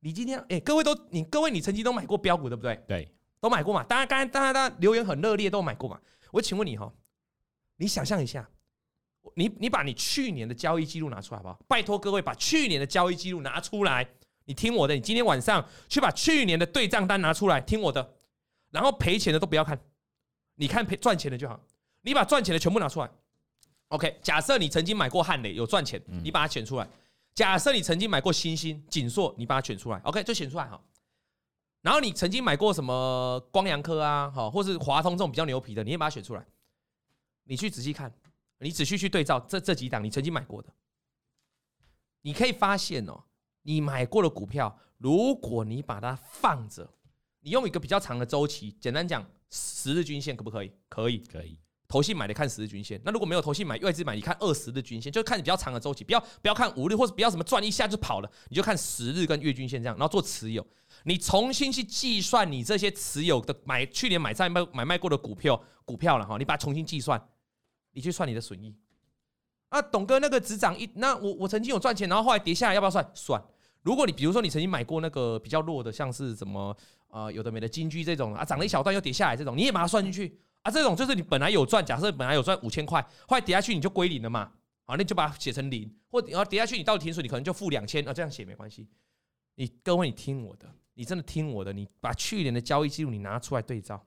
[0.00, 2.74] 你今天哎，各位都你各位你曾经都买过标股对不对？
[2.88, 3.84] 对，都买过嘛。
[3.84, 6.00] 当然刚才大家大家留言很热烈，都买过嘛。
[6.32, 6.92] 我请问你哈，
[7.76, 8.50] 你想象一下。
[9.36, 11.60] 你你把你去年的交易记录拿出来好不好？
[11.68, 14.08] 拜托各位把去年的交易记录拿出来。
[14.44, 18.16] 你听我的，你今天晚上去把去年的对账单拿出来，听我的。
[18.72, 19.78] 然后赔钱的都不要看，
[20.56, 21.60] 你看赔赚钱的就好。
[22.02, 23.08] 你把赚钱的全部拿出来。
[23.96, 26.86] OK，假设你曾经买过汉磊有赚钱，你把它选出来。
[27.34, 29.98] 假设你曾经买过新兴、景硕，你把它选出来。
[30.00, 30.78] OK，就选出来哈。
[31.80, 36.46] 然后你曾经买过什么光阳科啊，好，或是华通这种比较牛皮的，你也把它选出来。
[37.44, 38.12] 你去仔细看。
[38.58, 40.72] 你仔细去对照这这几档你曾经买过的，
[42.22, 43.22] 你可以发现哦，
[43.60, 46.90] 你买过的股票，如果你把它放着，
[47.40, 50.72] 你用一个比较长的周期，简单讲，十日均线可不可以？
[50.88, 51.58] 可以，可以。
[51.88, 60.66] 投信买的看十日均线，那如果没有投信买，外资买，你看二十日均线，就是看你比较长的周期，不要不要看五日或者不要什么赚一下就跑了，你就看十日跟月均线这样，然后做持有，
[61.04, 67.20] 你重新去计算你这些持有的买去年买在卖买卖过的股票股票了哈，你把它重新计算。
[67.92, 68.74] 你去算你的损益
[69.70, 73.10] 啊，董哥那个只涨一，那我我曾经有赚钱，然后后来跌下来，要不要算？
[73.14, 73.42] 算。
[73.80, 76.76] 如果你比如说你曾经买过那个比较弱的，像是什么、
[77.08, 80.70] 呃，有的没的金居这种啊，涨了一小段又跌下来这种，你也把它算进去啊。
[80.70, 84.52] 这种就是你本来有赚，假设本来有赚五千块，后来跌下去你就归零了嘛。
[84.84, 88.88] 好，那你就把它写成零，或然后跌下去你到停损，你可能就负两千啊，这样写没关系。
[89.54, 94.06] 你各位你听我的，你真的听我的，你把去年的交易记录你拿出来对照，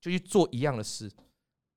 [0.00, 1.10] 就去做一样的事。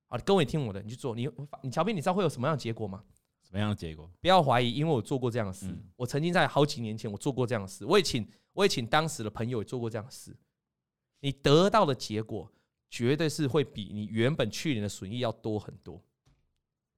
[0.10, 1.28] 啊，各位听我的，你去做，你
[1.62, 3.04] 你乔斌，你知道会有什么样的结果吗？
[3.42, 4.10] 什么样的结果？
[4.22, 5.66] 不要怀疑，因为我做过这样的事。
[5.68, 10.36] 嗯、我曾经在好几年前我做过这样的事，我也请我也请当时的朋友也做过这样的事。
[11.20, 12.52] 你得到的结果
[12.94, 16.00] 绝对是会比你原本去年的损益要多很多。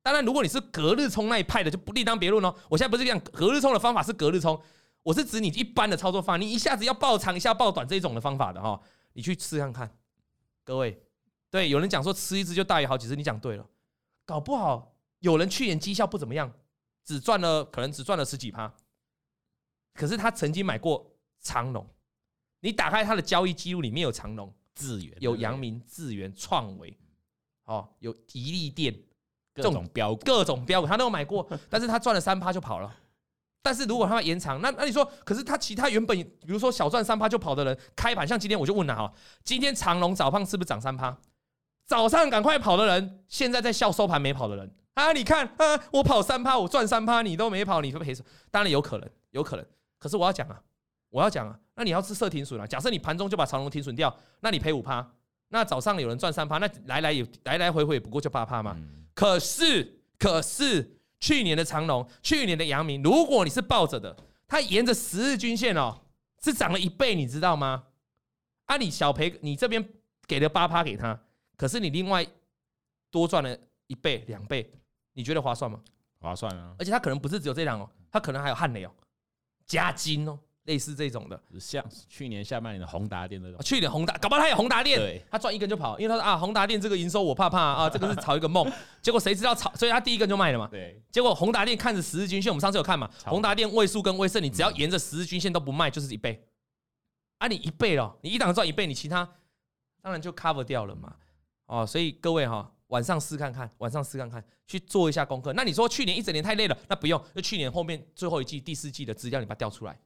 [0.02, 2.54] 当然，如果你是隔日冲那一派的，就不另当别论哦。
[2.68, 4.62] 我现在不是讲隔日冲的方法是隔日冲，
[5.04, 8.78] 我是指你一般的操作方法，你一下子要爆长，一下爆短这种的方法的哈，
[9.14, 9.98] 你去试看看，
[10.66, 11.02] 各位。
[11.50, 13.66] 对，有人讲说吃一只就大于好几只，你讲对了。
[14.26, 16.52] 搞不好有人去年绩效不怎么样，
[17.06, 18.76] 只赚了可能只赚了十几趴，
[19.94, 21.88] 可是他曾经买过长龙。
[22.60, 26.96] 你打开他的交易记录，里面有长龙、智源、有阳明、智源、创维，
[27.64, 28.94] 哦，有宜利店，
[29.54, 32.96] 各种标股，各种标股他都有买过， 但是他赚了三趴就跑了。
[33.62, 39.12] 但是如果他要延长，那那你说，可是他其他原本比如说小赚三趴就跑的人，开盘像今天我就问了哈，
[39.44, 41.18] 今天长隆早盘是不是涨三趴？
[41.88, 45.12] 早上赶快跑的人，现在在笑收盘没跑的人啊！
[45.14, 48.30] 你看啊，我跑三趴，我赚三趴，你都没跑，你会赔什么？
[48.50, 49.66] 当然有可能，有可能。
[49.98, 50.62] 可是我要讲啊，
[51.10, 52.66] 我要讲啊，那你要是设停损啊。
[52.66, 55.06] 假设你盘中就把长龙停损掉，那你赔五趴，
[55.50, 58.74] 那早上有人赚三趴，那来来也来来回回也不过就八趴嘛。
[58.78, 64.16] 嗯、可是可是去年的长龙，去年的阳明，如果你是抱着的，
[64.48, 66.02] 它沿着十日均线哦，
[66.44, 67.84] 是涨了一倍，你知道吗？
[68.66, 69.88] 啊，你小赔，你这边
[70.28, 71.20] 给了八趴给他，
[71.56, 72.26] 可是你另外
[73.12, 73.58] 多赚了
[73.88, 74.72] 一倍两倍，
[75.14, 75.80] 你觉得划算吗？
[76.20, 76.74] 划算啊！
[76.80, 78.92] 而且它可能不是只有这档哦，它可能还有汉雷哦、
[79.68, 83.60] 加金哦，类似这种的，像去年下半年的宏达电这种。
[83.62, 88.72] 去年宏达，搞不好他有宏达电，他赚一根就跑，因为他说啊，宏达电这个营收我怕怕啊， 这个是炒一个梦。
[89.02, 90.68] 结果谁知道炒，所以他第一根就卖了嘛。
[90.70, 91.02] 对。
[91.12, 96.48] 结果宏达电看着十日均线，我们上次有看嘛，宏达电位数跟威盛，你只要沿着十日均线都不卖，就是一倍。
[97.38, 99.30] 啊，你一倍了，你一档赚一倍，你其他
[100.02, 101.16] 当然就 cover 掉了嘛。
[101.68, 102.72] 哦，所以各位哈。
[102.90, 105.52] 晚上试看看，晚上试看看，去做一下功课。
[105.54, 110.00] 那你说去年一整年太累了，那不用，就去年后面最后一季、第四季的资料，你把它调出来，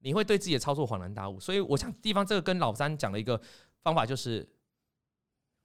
[0.00, 1.38] 你会对自己的操作恍然大悟。
[1.40, 3.40] 所以我想，地方这个跟老三讲的一个
[3.82, 4.48] 方法就是，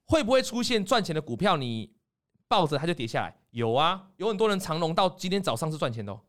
[0.05, 1.93] 会不会出现赚钱的股票，你
[2.47, 3.35] 抱着它就跌下来？
[3.51, 6.19] 有啊，有很多人长龙到今天早上是赚钱的，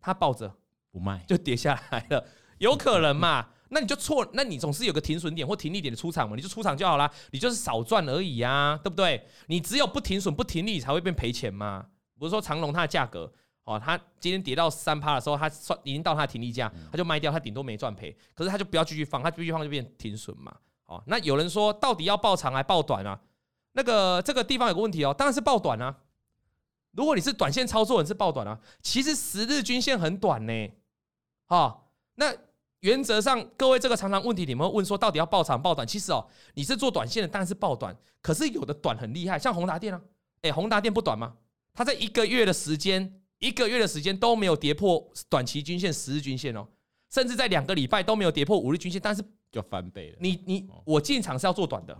[0.00, 0.56] 他抱着
[0.90, 2.26] 不卖就跌下来了，
[2.58, 3.50] 有可能嘛？
[3.70, 9.26] 那你就错，那你总是有个停损点或停利点的出场嘛，你就出场就好啦，你就是少赚而已啊，对不对？
[9.46, 11.88] 你只有不停损不停利才会变赔钱嘛。
[12.16, 13.32] 不是说长荣它的价格
[13.64, 18.16] 哦，他今天跌到三趴的时候，他算已经到他的停利价，他就卖掉，他顶多没赚赔。
[18.34, 20.54] 可是他就不要继续放，他继续放就变停损嘛。
[20.86, 23.20] 哦，那有人说到底要爆长还爆短啊？
[23.72, 25.96] 那个这个地方有个问题哦，当然是爆短啊。
[26.92, 28.60] 如果你是短线操作，你是爆短啊。
[28.82, 30.68] 其实十日均线很短呢，
[31.48, 31.82] 哦，
[32.14, 32.34] 那。
[32.80, 35.88] 原则上，各位这个常常问题，你们会问说，到底要爆长爆短？
[35.88, 37.96] 其实哦，你是做短线的，当然是爆短。
[38.20, 39.98] 可是有的短很厉害，像宏达电啊，
[40.42, 41.34] 哎，宏达电不短吗？
[41.72, 46.66] 它在一个月的时间，一个月的时间都没有跌破短期均线、十日均线哦，
[47.12, 50.16] 甚至在两个礼拜都没有跌破五日均线，但是就翻倍了。
[50.18, 51.96] 你你我进场是要做短的，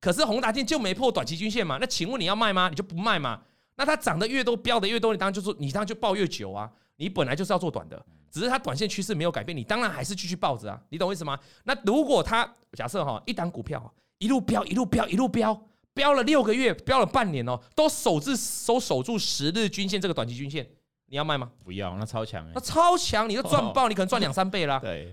[0.00, 1.78] 可是宏达电就没破短期均线嘛？
[1.80, 2.68] 那请问你要卖吗？
[2.68, 3.40] 你就不卖嘛？
[3.76, 6.70] 那它涨得越多，飙得越多，你当然就说你当然就抱越久啊。
[6.96, 8.04] 你本来就是要做短的。
[8.30, 11.38] 只是它短线趋势没有改变，你当然还是继续抱着啊，你懂我意思吗？
[11.64, 15.58] 那如果它假设哈，一档股票一路飙一路飙一路飙，
[15.98, 20.64] 飙了六个月，飙了半年哦，都守住守守住十日均线这个短期均线，
[21.06, 21.50] 你要卖吗？
[21.64, 24.78] 不要，那超强，那超强，你都赚爆，你可能赚两三倍啦。
[24.84, 25.12] 对，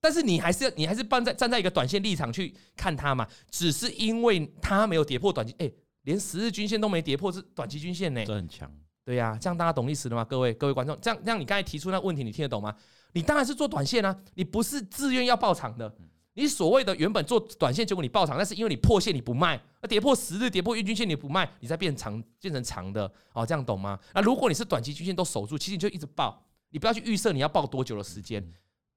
[0.00, 5.68] 但是你还是你还是站在站在一个短线立场去看它嘛，只是因为它没有跌破短期，哎，
[6.02, 8.70] 连十日均线都没跌破，是短期均线呢，这很强。
[9.04, 10.24] 对呀、啊，这样大家懂意思了吗？
[10.24, 12.72] 各位各位观众，这样这样你刚才提出那问题，你听得懂吗？
[13.12, 15.92] 你当然是做短线啊，你不是自愿要抱长的。
[16.34, 23.98] 你所谓的原本做短线，结果你爆长，那是因为你破线你不卖，那跌破十日、跌破月均线你不卖，你再变长变成长的哦，这样懂吗？
[24.12, 28.44] 那如果你是短期均线都守住，其实你就一直爆，你不要去预设你要爆多久的时间，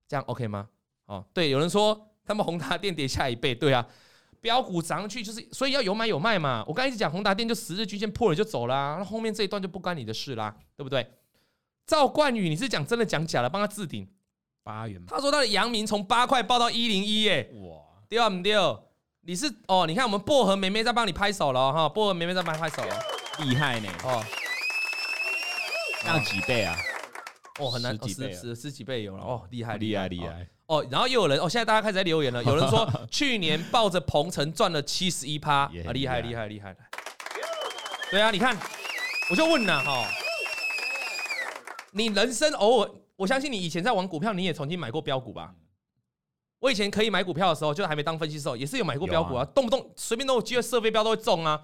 [0.07, 0.67] 这样 OK 吗？
[1.05, 3.87] 哦，对，有人说他们宏达电跌下一倍，对啊。
[4.39, 6.63] 标股涨上去就是，所以要有买有卖嘛。
[6.67, 11.05] 我刚才一直讲宏达电就十日均线破了就走啦，那后面这一段就不关你的事啦，对不对？
[11.87, 13.49] 赵冠宇，你是讲真的讲假的？
[13.49, 14.07] 帮他置顶
[14.67, 15.01] 八元。
[15.07, 18.53] 他说他的阳明从八块报到一零一，耶，哇，对啊，不对？
[19.21, 22.99] 你是哦，你看我们薄荷妹妹在帮你拍手了哈，薄荷妹妹在帮你拍手了，
[23.39, 24.23] 厉害呢哦，
[26.01, 26.77] 这样几倍啊？
[27.59, 30.47] 哦，很难，十几倍，十十几倍有了哦，厉害，厉害，厉害。
[30.67, 32.43] 哦，然后又有人哦，现在大家开始在留言了。
[32.45, 36.79] 有人说去年抱着鹏程赚了七十一趴，啊，厉害厉害厉害的。
[38.11, 38.57] 对啊，你看，
[39.29, 40.07] 我就问了哈，
[41.91, 45.53] 你人生偶尔，我相信你以前在玩股票，你也曾经买过标股吧？
[46.59, 51.61] 我以前可以买股票的时候，就还没当分析师，也是有买过标股啊，动不动随便都有机会射飞镖都会中啊，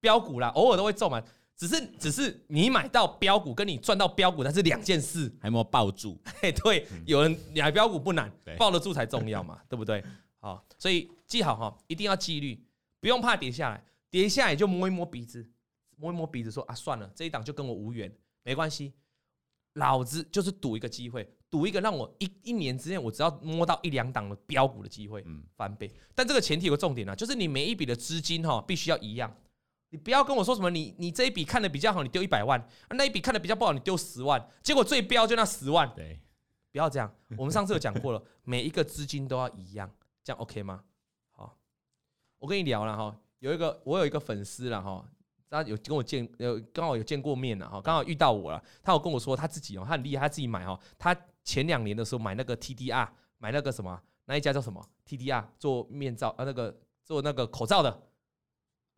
[0.00, 1.22] 标股啦，偶尔都会中嘛。
[1.56, 5.28] 只是，只是你买到标股，跟你赚到标股，那是两件事。
[5.40, 6.16] 还没有抱住？
[6.40, 10.04] 嘿，对，有人买标股不难，抱得住才重要嘛，对不对？
[10.38, 12.64] 好，所以记好哈，一定要纪律，
[13.00, 15.44] 不用怕跌下来，跌下来就摸一摸鼻子，
[15.96, 18.08] 摸一摸鼻子说啊，算了，这一档就跟我无缘，
[18.44, 18.92] 没关系，
[19.78, 25.90] 老子就是赌一个机会，赌一个让我一一年之内我只要摸到一两档的标股的机会，嗯，翻倍。
[26.14, 29.34] 但这个前提有个重点啊，就是你每一笔的资金哈，必须要一样。
[29.90, 32.60] 你不要跟我说什么你，你你这一笔看的比较好，你丢一百万；
[32.90, 34.46] 那一笔看的比较不好，你丢十万。
[34.62, 35.90] 结果最标就那十万。
[35.94, 36.20] 对，
[36.70, 37.10] 不要这样。
[37.38, 39.90] 我们上次有讲过了， 每一个资金都要一样，
[40.22, 40.84] 这样 OK 吗？
[41.30, 41.56] 好，
[42.38, 45.08] 我跟你聊了哈，有一个我有一个粉丝了哈，
[45.50, 48.62] 他有跟我见，呃刚好有见过面了哈，刚好遇到我了。
[48.82, 50.78] 他有跟我说他自己哦，他很厉害，他自己买哈。
[50.98, 53.08] 他前两年的时候买那个 TDR，
[53.38, 58.02] 买那个什么，那一家叫什么 TDR 做面罩啊，那个做那个口罩的。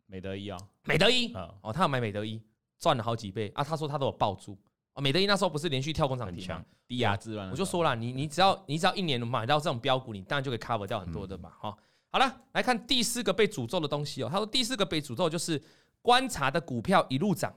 [0.07, 2.41] 美德一啊，美德一哦，他要买美德一，
[2.77, 3.63] 赚了好几倍啊。
[3.63, 4.57] 他说他都有抱住，
[4.93, 6.65] 哦，美德一那时候不是连续跳空涨停吗？
[6.85, 11.53] 低压制乱，我就说了，你你只要你只要一年买到这种标股，你当然就可以 cover 掉很多的嘛。
[11.61, 11.77] 哦，
[12.09, 14.27] 好了，来看第四个被诅咒的东西哦。
[14.29, 15.57] 他说第四个被诅咒就是
[16.01, 17.53] 观察的股票一路涨，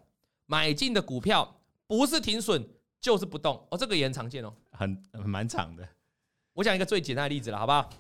[0.47, 2.67] 买进的股票不是停损
[3.01, 5.87] 就是不动哦，这个也很常见哦，很蛮长的。
[6.53, 7.91] 我讲一个最简单的例子了，好不好？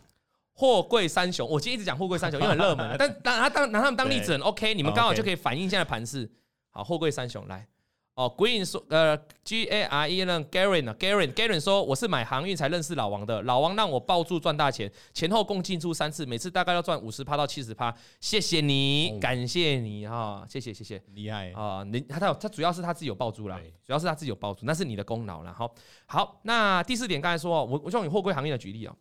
[0.52, 6.30] 货柜三雄，我今天一直讲货柜三雄，因为很热门，但拿他当拿他们当例子很 OK，你们刚好就可以反映现在盘势。
[6.70, 7.66] 好，货柜三雄来。
[8.14, 25.68] 哦，Green 说，呃，G A R E N Garen 啊，Garen Garen 说，我是买航运才认识老王的，老王让我抱住赚大钱，前后共进出三次，每次大概要赚五十趴到七十趴，谢谢你，感谢你哈，谢谢谢谢，厉害啊，你他他他主要是他自己有抱住啦，主要是他自己有抱住，那是你的功劳了，哈，
[26.06, 28.94] 好，那第四点刚才说，我我用你货柜行业的举例啊，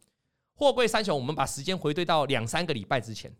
[0.55, 3.31] 货柜三雄，我们把时间回对到两三个礼拜之前，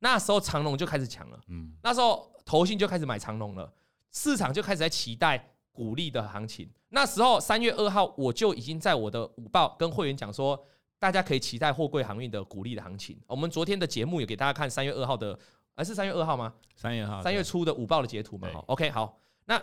[0.00, 3.72] 那时候长龙就开始强了，嗯，那时候投信就开始买长龙了。
[4.12, 6.68] 市场就开始在期待股利的行情。
[6.90, 10.58] 那时候三月二号，我就已经在我的午报跟会员讲说，
[10.98, 13.18] 大家可以期待货柜航运的股利的行情。
[13.26, 15.38] 我们昨天的节目也给大家看三月二号的，
[15.76, 16.52] 还是三月二号吗？
[16.74, 18.48] 三月号，三月初的午报的截图嘛。
[18.52, 19.20] 好，OK，好。
[19.44, 19.62] 那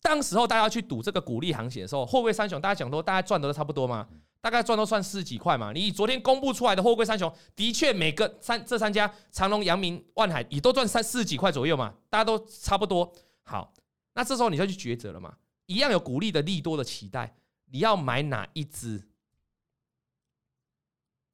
[0.00, 4.06] 当时候大家去赌这个股利行情的时候，货柜三雄大家讲说，大家赚的都差不多嘛，
[4.40, 5.72] 大概赚都算四十几块嘛。
[5.72, 13.12] 你昨天公布出来的货柜三雄，的确每个三这三家长隆、阳明、万海也都赚三四十几块左右嘛，大家都差不多。
[13.46, 13.72] 好，
[14.12, 19.08] 那这时候你就去抉择了嘛，一样有股利的利多的期待，你要买哪一支？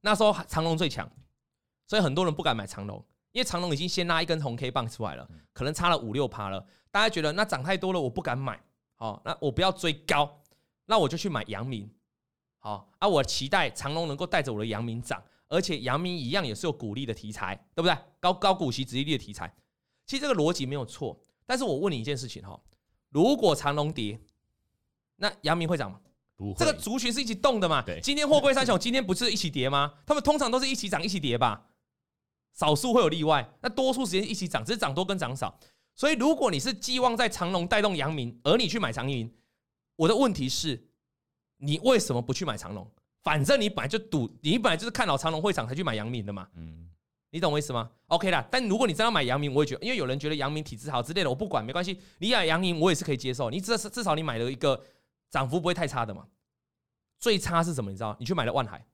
[0.03, 1.11] 那时候长隆最强，
[1.87, 8.63] 所以很多人不敢买长隆，因为长隆已经先拉一根红 K 棒出来了，可能差了五六趴了，大家觉得那涨太多了，我不敢买。
[8.97, 10.43] 好，那我不要追高，
[10.85, 11.91] 那我就去买阳明。
[12.59, 17.97] 好，啊，我期待长隆能够带着我的阳明涨，而且阳明一样也是有股利的题材，对不对？
[18.21, 19.53] 高高股息、殖利率的题材，
[20.07, 21.21] 其实这个逻辑没有错。
[21.47, 22.59] 但是我问你一件事情哈，
[23.11, 24.19] 如果长荣跌，
[25.17, 26.01] 那阳明会涨吗？
[26.37, 26.59] 不会。
[26.59, 27.83] 这个族群是一起动的嘛？
[27.83, 28.01] 对。
[28.01, 29.93] 今天货柜三雄 今天不是一起跌吗？
[30.07, 31.69] 他们通常都是一起涨一起跌吧，
[32.53, 33.49] 少数会有例外。
[33.61, 35.59] 那多数时间一起涨，只是涨多跟涨少。
[35.95, 39.31] 所以如果你是寄望在长荣带动阳明，而你去买长荣，
[39.97, 40.89] 我的问题是，
[41.59, 42.91] 你为什么不去买长荣？
[43.23, 46.49] 反正你本来就赌，你本来就是看好长荣会涨才去买阳明的嘛。
[46.55, 46.89] 嗯。
[47.33, 51.99] 你懂我意思吗？OK 啦，但如果你真要买阳明，我也觉得，因为有人觉得阳明体质好之类的，我不管，没关系。
[52.19, 53.49] 你买阳明，我也是可以接受。
[53.49, 54.79] 你至少至少你买了一个
[55.31, 56.27] 涨幅不会太差的嘛。
[57.19, 57.91] 最差是什么？
[57.91, 58.15] 你知道？
[58.21, 58.85] 你去买了万海。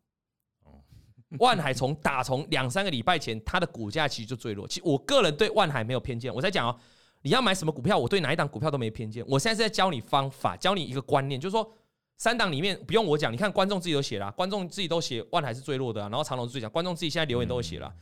[1.40, 4.68] 万海从打从两三个礼拜前，它的股价其实就最弱。
[4.68, 6.32] 其实我个人对万海没有偏见。
[6.32, 6.78] 我在讲哦，
[7.22, 9.24] 你要买什么股票，我对哪一档股票都没偏见。
[9.26, 11.68] 我现在是在教你方法，教你一个观念，就是说
[12.16, 17.92] 三档里面不用我讲，你看观众自己都写了，观众自己都写万海是最弱的，然后长隆是最强，观众自己现在留言都写了。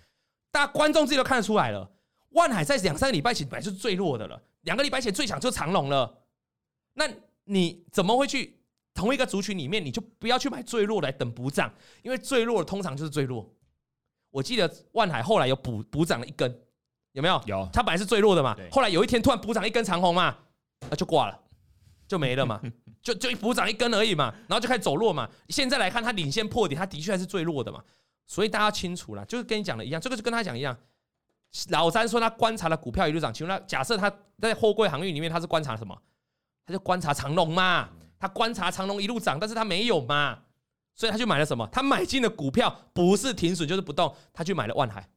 [0.57, 1.87] 大家观众自己都看得出来了，
[2.31, 6.23] 万海在两三个礼拜前本来就是最弱的了，两个礼拜前最强就是长隆了。
[6.95, 7.07] 那
[7.45, 8.59] 你怎么会去
[8.95, 11.71] 同一个族群里面，你就不要去买最弱的来等补涨？
[12.03, 13.55] 因为最弱的通常就是最弱。
[14.31, 16.59] 我记得万海后来有补补涨了一根，
[17.13, 17.39] 有没有？
[17.45, 17.69] 有。
[17.71, 20.39] 它本来是最弱的嘛，后来有一天突然补涨一根长虹嘛，
[20.89, 21.39] 那就挂了，
[22.09, 22.63] 就没了嘛，
[23.03, 25.29] 就就补涨一根而已嘛，然后就开始走弱嘛。
[25.51, 27.85] 现在来看，它领先破底，它的确还是最弱的嘛。
[28.27, 30.77] 所以大家清楚了，就是跟你讲的一样，这个就跟他讲一样。
[31.71, 35.97] 老三说他观察了股票一路涨，请问他假设他在货柜航运里面，他是观察什么？
[36.67, 40.43] 他就观察长龙嘛，他观察长龙一路涨，但是他没有嘛，
[40.95, 41.67] 所以他就买了什么？
[41.73, 45.09] 他买进的股票不是停损就是不动，他去买了万海。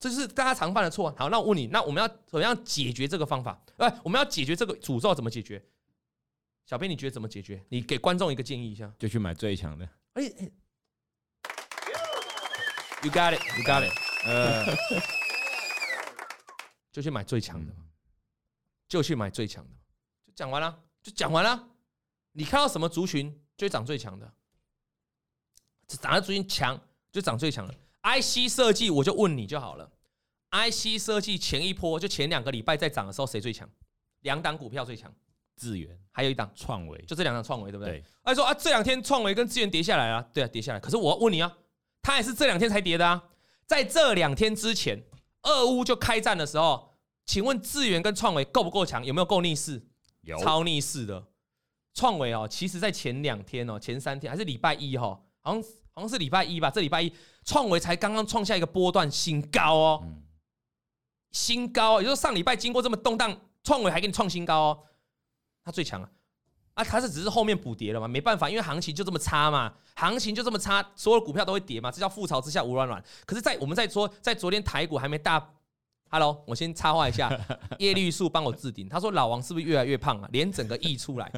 [0.00, 1.14] 这是大家常犯的错。
[1.16, 3.62] 好，那我问你，那我们要怎么样解决这个方法？
[3.76, 5.62] 哎，我们要解决这个诅咒怎么解决？
[6.64, 7.62] 小编你觉得怎么解决？
[7.68, 9.86] 你给观众一个建议一下，就去买最强的。
[10.14, 10.50] 哎哎。
[13.06, 13.92] You got it, you got it。
[14.26, 14.66] 呃，
[16.90, 17.72] 就去买最强的，
[18.88, 19.70] 就去买最强的，
[20.26, 21.68] 就讲完了，就讲完了。
[22.32, 24.28] 你看到什么族群就涨最强的，
[25.86, 26.76] 涨的族群强
[27.12, 27.72] 就涨最强的。
[28.02, 29.88] IC 设计，我就问你就好了。
[30.50, 33.70] IC 设计前一波就前两个礼拜在涨的时候，谁最强？
[34.22, 35.14] 两档股票最强，
[35.56, 38.02] 智源，还有一档创维，就这两档创维，对不对？
[38.24, 40.80] 他说啊，这两天创维跟智源跌下来了，对啊，跌下来。
[40.80, 41.56] 可是我问你啊。
[42.06, 43.20] 它也是这两天才跌的啊，
[43.66, 45.02] 在这两天之前，
[45.42, 46.94] 俄乌就开战的时候，
[47.24, 49.04] 请问智源跟创维够不够强？
[49.04, 49.84] 有没有够逆势？
[50.20, 51.26] 有，超逆势的。
[51.94, 57.12] 创维哦，其实在前两天哦，前三天还是礼拜一哈，好像好像是礼拜一吧，这礼拜一
[57.44, 60.08] 创维才刚刚创下一个波段新高哦，
[61.32, 64.84] 新高，也就是上礼拜经过这么动荡，创维还给你创新高哦，
[65.64, 66.08] 它最强啊。
[66.76, 68.06] 啊，它是只是后面补跌了嘛？
[68.06, 73.02] 没办法，因为行情就这么差嘛，行情就这么差，所有股票都会跌嘛，这叫覆巢之下无卵卵。
[73.24, 75.54] 可是，在我们在说，在昨天台股还没大
[76.10, 77.32] Hello，我先插话一下，
[77.78, 78.88] 叶绿素帮我置顶。
[78.88, 80.28] 他说老王是不是越来越胖啊？
[80.32, 81.32] 脸整个溢出来。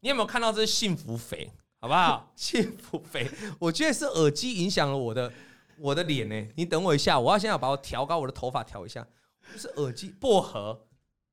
[0.00, 1.50] 你有没有看到这是幸福肥？
[1.80, 2.30] 好不好？
[2.36, 3.28] 幸福肥，
[3.58, 5.30] 我觉得是耳机影响了我的
[5.76, 6.48] 我的脸呢。
[6.54, 9.04] 你等我一下，我要先要把我调高，我的头发调一下。
[9.52, 10.86] 就是耳机薄荷，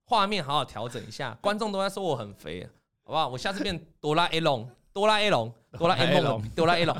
[0.05, 1.37] 画面好好调整一下。
[1.39, 2.67] 观众都在说我很肥，
[3.11, 3.27] 好不好？
[3.27, 6.95] 我下次变哆啦 A 梦， 哆啦 A 梦，哆啦 A 梦，哆啦 A 梦。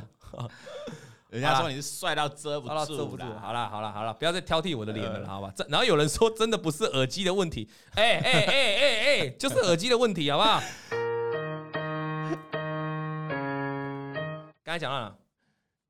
[1.30, 3.24] 人家说你是帅到遮不住，遮不住。
[3.40, 5.50] 好了好了好了，不要再挑剔我的脸了，好吧？
[5.56, 10.62] 这然后有人说真的不是耳机的问题，哎哎哎哎哎，就是耳机的问题，好不好？
[14.66, 15.16] 刚才讲到哪？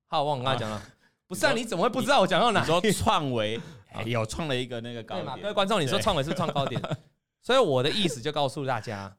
[0.05, 0.79] 好，我忘了刚才讲了。
[1.25, 2.59] 不是啊，你怎么会不知道我讲到哪？
[2.59, 3.59] 你说创维
[4.05, 6.79] 有创了一个那个高点，各位观众，你说创维是创高点，
[7.41, 9.11] 所以我的意思就告诉大家，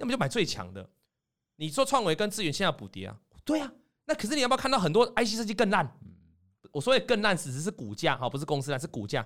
[0.00, 0.90] 要么就买最强的。
[1.56, 3.16] 你说创维跟智原现在要补跌啊？
[3.44, 3.72] 对啊。
[4.06, 5.96] 那可是你要不要看到很多 IC 设计更烂？
[6.72, 9.24] 我说的更烂，只是股价哈，不是公司烂，是股价。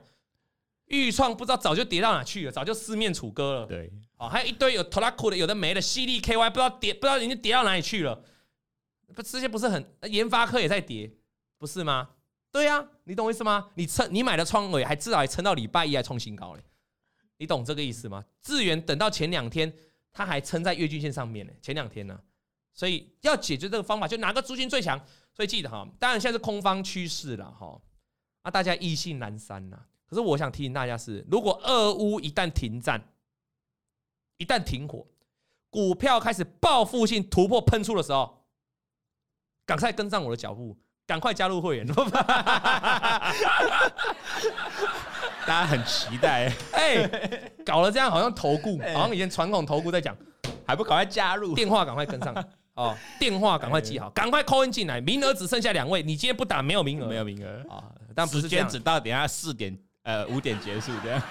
[0.87, 3.67] 钰创不知道早就跌到哪去了，早就四面楚歌了。
[3.67, 8.23] 对，哦，还有一堆有 Tolaku 的，有的没的，CDKY 不知道跌，不知道已经跌到哪里去了。
[9.15, 11.11] 不，这些不是很研发科也在跌，
[11.57, 12.11] 不是吗？
[12.53, 13.71] 对呀，你懂我意思吗？
[13.75, 16.63] 你撑，你买的创维还至少还撑到礼拜一还创新高嘞，
[17.39, 18.25] 你懂这个意思吗？
[18.43, 19.73] 智源等到前两天，
[20.15, 22.19] 它还撑在月均线上面呢，前两天呢。
[22.73, 24.99] 所以要解决这个方法，就哪个族群最强？
[25.33, 27.81] 所以记得哈，当然现在是空方趋势了哈，
[28.43, 29.79] 啊，大家意兴阑珊呐。
[30.09, 33.01] 可是我想提醒大家是，如果俄乌一旦停战，
[34.39, 35.07] 一旦停火，
[35.71, 38.45] 股票开始报复性突破喷出的时候，
[39.65, 41.87] 赶快跟上我的脚步，赶快加入会员，
[45.47, 46.51] 大家很期待。
[46.73, 47.09] 哎，
[47.65, 50.17] 搞了这样好像投顾， 好像以前传统投顾在讲，
[50.67, 51.55] 还不赶快加入？
[51.55, 52.35] 电话赶快跟上。
[52.75, 57.85] 哦，电话赶快记好，赶快 call in 进来，名额只剩下两位，你今天不打没有名额，没有名额啊！
[58.17, 61.23] 但时间只到等下四点呃五点结束这样。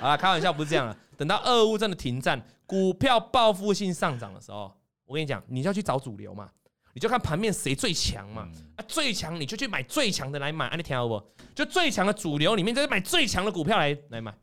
[0.00, 0.96] 好了，开玩笑不是这样了。
[1.16, 4.72] 等到俄乌真的停战，股票报复性上涨的时候，
[5.06, 6.48] 我跟你讲，你就要去找主流嘛，
[6.92, 11.22] 你就看盘面谁最强嘛，啊最强你就去买最强的来买，啊你听到不？
[11.54, 14.34] 就最强的主流里面，就是买最强的股票来来买，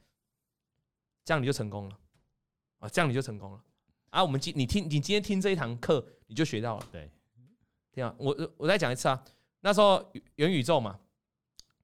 [1.25, 1.97] 这样你就成功了
[2.79, 2.89] 啊！
[2.89, 3.59] 这样你就成功了。
[4.09, 6.87] 啊，我们今你听你今天听这一堂课，你就学到了。
[6.91, 7.11] 对，
[7.91, 9.23] 听啊，我我再讲一次啊。
[9.61, 10.99] 那时候元宇宙嘛，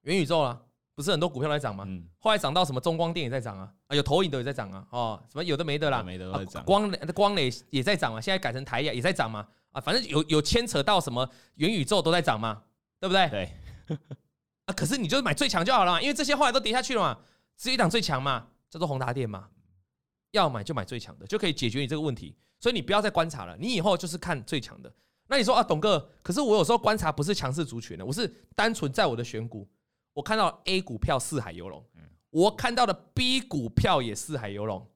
[0.02, 0.60] 元宇宙啊，
[0.94, 1.84] 不是很多股票在涨吗？
[1.86, 2.08] 嗯。
[2.18, 6.64] 后来涨到什么中光电也在涨啊，啊，有投影的也在涨啊，哦，什么有的没的啦，没的都在涨。
[6.64, 9.46] 光光磊也在涨嘛，现在改成台亚也在涨嘛，
[9.76, 12.62] 啊，反正有有牵扯到什么元宇宙都在涨嘛，
[12.98, 13.28] 对不对？
[13.28, 13.50] 对。
[14.64, 17.18] 啊，可是你就买最强就好了嘛，因为这些后来都跌下去了嘛，
[17.58, 19.50] 只有一档最强嘛，叫做宏达电嘛。
[20.32, 22.34] 要买就买最强的，就可以解决你这个问题。
[22.58, 24.92] 所以你不要再观察了，你以后就是看最强的。
[25.28, 29.68] 那你说啊，董哥，可是我有时候观察不是强势族群的，我是单纯在我的选股，
[30.14, 31.84] 我看到 A 股票四海游龙，
[32.30, 34.86] 我看到的 B 股票也四海游龙。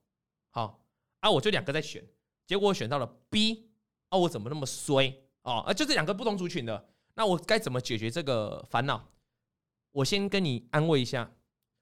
[0.49, 0.79] 好
[1.19, 2.03] 啊，我就两个在选，
[2.45, 3.70] 结果我选到了 B，
[4.11, 5.61] 啊，我怎么那么衰啊？
[5.61, 6.85] 啊，就这两个不同族群的，
[7.15, 9.09] 那我该怎么解决这个烦恼？
[9.93, 11.31] 我先跟你安慰一下，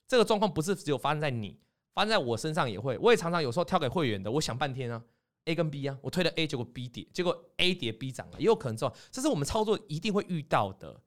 [0.07, 1.59] 这个状况不是只有发生在你。
[1.91, 5.03] 发生在我身上也会，我也常常有时候挑给会员的，我想半天啊
[5.45, 11.01] ，A 跟 B 啊，我推了 A，结果 B 跌，结果 A 跌 B 涨了，也有可能这种，这是我们操作一定会遇到的，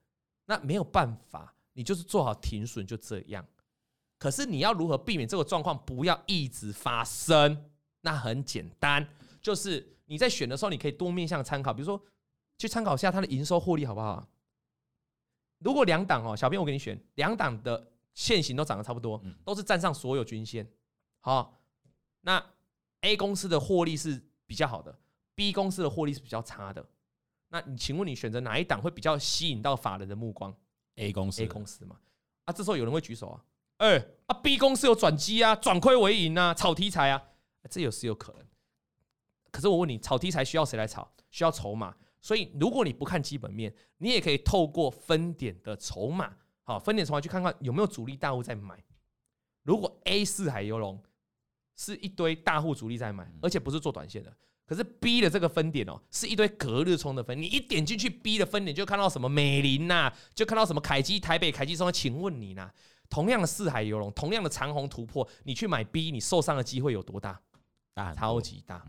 [0.44, 3.46] 那没有办法，你就是做好停损就这样。
[4.18, 7.70] 可是你要如何避免这个状况不要一直发生？
[8.02, 9.08] 那很简单，
[9.40, 11.98] 就是你在选的时候，你可以多面向参考，比如说
[12.58, 14.28] 去参考一下它的营收获利好不好？
[15.58, 17.88] 如果两档哦，小编我给你选两档的。
[18.14, 20.70] 线型都涨得差不多，都是站上所有均线。
[21.20, 21.58] 好，
[22.20, 22.44] 那
[23.00, 24.94] A 公司的获利是比较好的
[25.34, 26.86] ，B 公司的获利是比较差的。
[27.48, 30.54] 那你请问你选择哪一档会比较吸引到法人的目光
[30.96, 31.96] ？A 公司，A 公司嘛。
[32.44, 33.42] 啊，这时候有人会举手啊，
[33.78, 33.96] 哎，
[34.26, 37.30] 啊 B 公司有转机啊，转亏为盈啊，炒题材啊，
[37.70, 38.46] 这有是有可能。
[39.52, 41.08] 可是我问你，炒题材需要谁来炒？
[41.30, 41.94] 需要筹码。
[42.20, 46.34] 所以如果你不看基本面，你也可以透过分点的筹码。
[46.64, 48.82] 好，分点筹码去看看有没有主力大户在买。
[49.62, 51.00] 如果 A 四海游龙
[51.76, 54.34] 是一堆大户主力在买，而且不是做短线的，
[54.64, 57.40] 可是 B 的这个分点哦，是一堆隔日冲的分。
[57.40, 61.92] 你一点进去 B 的分点，就看到什么美林呐，就看到什么凯基台北、凯基松。
[61.92, 62.70] 请问你呢？
[63.10, 67.38] 同样的四海游龙，同样的长虹突破，你去买 B，你受伤的机会有多大？
[67.92, 68.82] 大，超级大。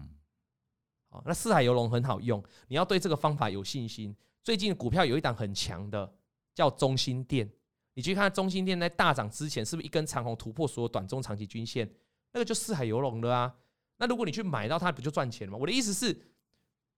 [1.14, 4.16] 好，那四海游龙很好用，你要对这个方法有信心。
[4.42, 6.12] 最近股票有一档很强的，
[6.56, 7.48] 叫中心店。
[7.94, 11.88] 你去看中心店在大涨之前，是不是一根长红突破所有短中长期均线？
[12.32, 13.54] 那个就四海游龙了啊。
[13.98, 15.58] 那如果你去买到它，不就赚钱了吗？
[15.62, 16.20] 我的意思是，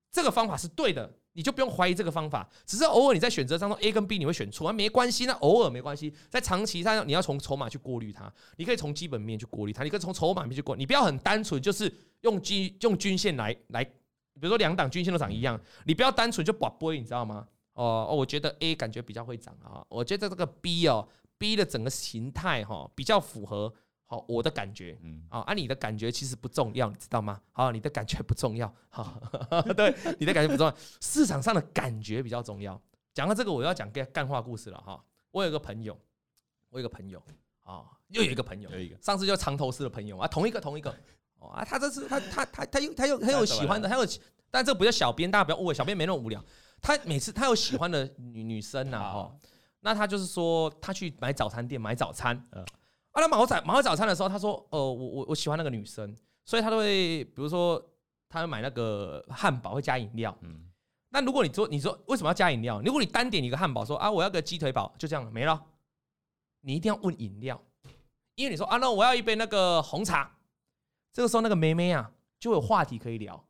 [0.10, 2.50] 这个方法是对的，你就不用怀疑这个方法。
[2.66, 6.14] 只是偶尔你在选择当中 A 跟 B 你会选错，那没关系，那偶尔没关系。
[6.30, 13.86] 在长期上，你要从筹码去过滤它，你可以从基本面去过滤它，你可以从筹码面去过，你不要很单纯就是用均用均线来来，
[14.36, 17.48] 比如说两档均线都长一样，你不要单纯就把波，你知道吗？
[17.74, 21.08] 哦哦，我觉得 A 感觉比较会涨啊，我觉得这个 B 哦
[21.38, 23.74] ，B 的整个形态哈比较符合。
[24.08, 27.42] 好，我的感觉，嗯，啊，按，你的感觉其实不重要，你知道吗？
[27.52, 29.20] 好，你的感觉不重要，好，
[29.76, 32.80] 对，你的感觉不重要，市场上的感觉比较重要。
[33.16, 35.04] 讲到这个，我要讲个干话故事了哈。
[35.32, 36.00] 我有一个朋友，
[36.70, 37.20] 我有个朋友，
[37.64, 40.96] 啊，又有一个朋友，有一个，上次就长头丝的朋友啊，同一个，同一个，
[41.50, 44.06] 哦啊，他这是他他他他又他又很有喜欢的，他有，
[44.50, 46.44] 但这不叫小编，大家不要误会，小编没那么无聊。
[46.82, 49.38] 他每次他有喜欢的女女生呐，哦，
[49.82, 52.66] 那他就是说他去买早餐店买早餐，嗯。
[53.12, 57.82] 啊，他买早买早餐的时候，他说：“呃，我我我喜欢那个女生，所以他都会，比如说，
[58.28, 60.38] 他会买那个汉堡，会加饮料。
[60.42, 60.70] 嗯，
[61.12, 62.82] 那如果你说，你说为什么要加饮料？
[62.84, 65.58] 如果你单点一个汉堡，说啊，我要个鸡腿堡，就这样没了。
[66.60, 67.58] 你一定要问饮料，
[68.36, 70.30] 因为你说啊，那我要一杯那个红茶。
[71.16, 73.42] 这个时候，那个妹妹啊，就有话题可以聊，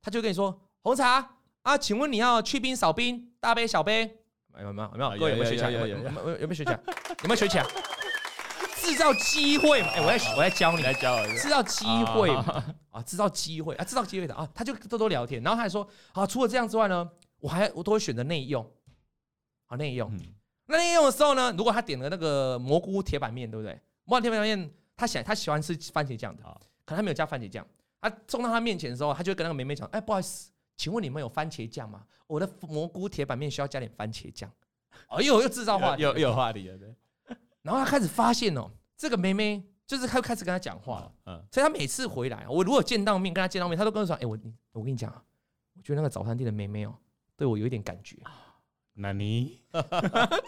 [0.00, 4.16] 她就跟你说红茶啊，请问你要去冰少冰，大杯小杯？
[4.60, 4.88] 有没有？
[4.92, 5.10] 有没有？
[5.18, 5.70] 各位有没有学起来？
[5.72, 5.98] 有没有？
[6.38, 6.80] 有没有学起来？
[7.22, 7.66] 有没有学起来？”
[8.78, 9.88] 制造机会嘛？
[9.88, 11.26] 哎，我在我在教你，来教我。
[11.36, 12.64] 制造机会嘛？
[12.90, 18.64] 啊，制造机会啊，制造机会的啊，他就多多聊天，然后他还说啊，除了这样之外呢，我还我都会选择内用，
[19.66, 20.16] 啊，内用。
[20.66, 23.76] 那内用的时候呢，如果他点了那个蘑菇铁板面，对不对？
[24.04, 26.42] 蘑菇铁板面，他喜他喜欢吃番茄酱的，
[26.90, 27.64] 可能他没有加番茄酱。
[28.00, 32.04] 他送到他面前的时候，他就跟那个妹妹讲，哎，不好意思，请问你们有番茄酱吗？
[32.26, 34.50] 我的蘑菇铁板面需要加点番茄酱。
[35.06, 36.92] 哎呦，又制造话题，有有话题了，对。
[37.62, 38.68] 然后他开始发现哦。
[38.96, 44.36] 这个妹妹就是开开始跟他讲话了，嗯，所以他每次回来，我如果见到面跟他见到面，他都跟我说：“哎，我
[44.72, 45.22] 我跟你讲啊，
[45.74, 46.94] 我觉得那个早餐店的妹妹哦，
[47.36, 48.18] 对我有一点感觉。”
[48.92, 49.62] 那你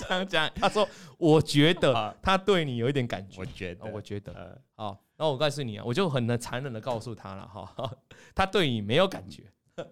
[0.00, 0.86] 这样讲， 他说
[1.16, 7.96] ：“我觉得 他对你有一点感觉。”我觉得，我觉得，好，然后我告诉你啊，我就很残忍的告诉他了哈，
[8.34, 9.44] 他对你没有感觉，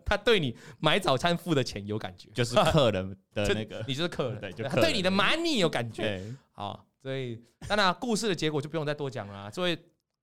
[0.05, 6.21] 他对你买早餐付的钱有感觉，就是客人的那个，你就是客人，对，就他对你的 money 有感觉，
[6.51, 6.85] 好。
[7.01, 9.49] 所以，当然，故事的结果就不用再多讲了。
[9.51, 9.79] 这位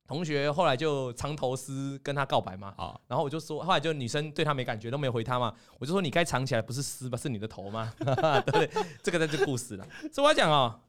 [0.05, 7.91] 同学后来就长头丝跟他告白嘛，啊，然后我就说，后来就女生对他没感觉，都没有回他嘛，我就说你该藏起来，不是丝吧，是你的头吗？
[7.97, 8.05] 对
[8.45, 8.69] 不对？
[9.01, 9.87] 这个在这故事了。
[10.13, 10.79] 所以我要讲哦，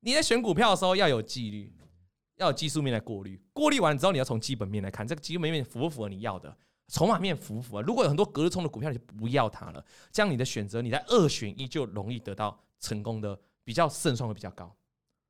[0.00, 1.72] 你在选股票的时候要有纪律，
[2.42, 6.54] 要有技术面来过滤，过滤完之后你要从基本面来看，这个基本面符不符合你要的，
[6.88, 7.82] 筹码面符不符合？
[7.82, 9.84] 如果有很多隔日冲的股票，你就不要它了。
[10.10, 14.74] 这样你的选择，你在二选一就容易得到成功的，比较胜算会比较高。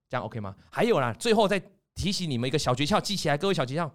[0.08, 0.56] 这样 OK 吗？
[0.70, 1.62] 还有啦，最后再
[1.94, 3.90] 提醒你们一个小诀窍，记起来，各位小诀窍，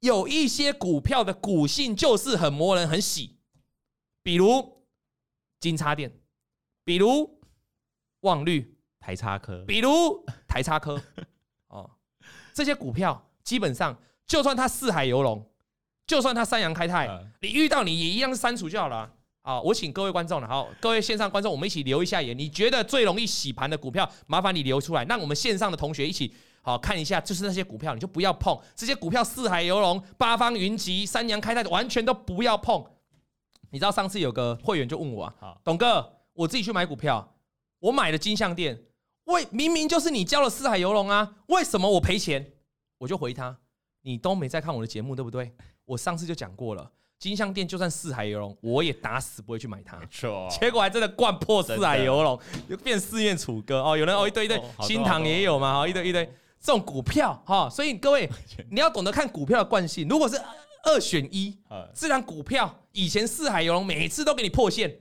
[0.00, 3.36] 有一些股票的股性就是很磨人、很喜，
[4.22, 4.84] 比如
[5.60, 6.12] 金叉电，
[6.84, 7.40] 比如
[8.20, 11.02] 旺绿、台叉科，比如台叉科，
[11.68, 11.90] 哦，
[12.54, 13.94] 这些股票基本上，
[14.26, 15.44] 就算它四海游龙，
[16.06, 17.10] 就算它三阳开泰，
[17.42, 19.10] 你遇到你也一样是删除就好了。
[19.42, 22.38] 啊，我请各位观众了，好，各位线上观众，我们一起留一下言。
[22.38, 32.82] 你觉得最容易洗盘的股票，麻烦你留出来，让我们线上的同学一起好看一下，就是那些股票，你就不要碰这些股票，四海游龙、八方云集、三阳开泰，完全都不要碰。
[33.68, 37.36] 你知道上次有个会员就问我啊，好董哥，我自己去买股票，
[37.80, 38.80] 我买了金像电，
[39.24, 42.52] 为明明就是你教了四海游龙啊，为什么我赔钱？
[42.98, 43.56] 我就回他，
[44.02, 45.54] 你都没在看我的节目，对不对？
[45.84, 46.90] 我上次就讲过了。
[47.18, 49.96] 金项店就算四海游龙，我也打死不会去买它。
[49.98, 53.96] 没错，结果还真的灌破四海游龙，就变四面楚歌哦。
[53.96, 56.24] 有人哦一堆一堆，新塘也有嘛，哈一堆一堆
[56.60, 57.70] 这种股票哈。
[57.70, 58.28] 所以各位
[58.70, 60.06] 你要懂得看股票的惯性。
[60.06, 60.38] 如果是
[60.82, 61.56] 二选一，
[61.94, 64.94] 自然股票以前四海游龙每次都给你破线，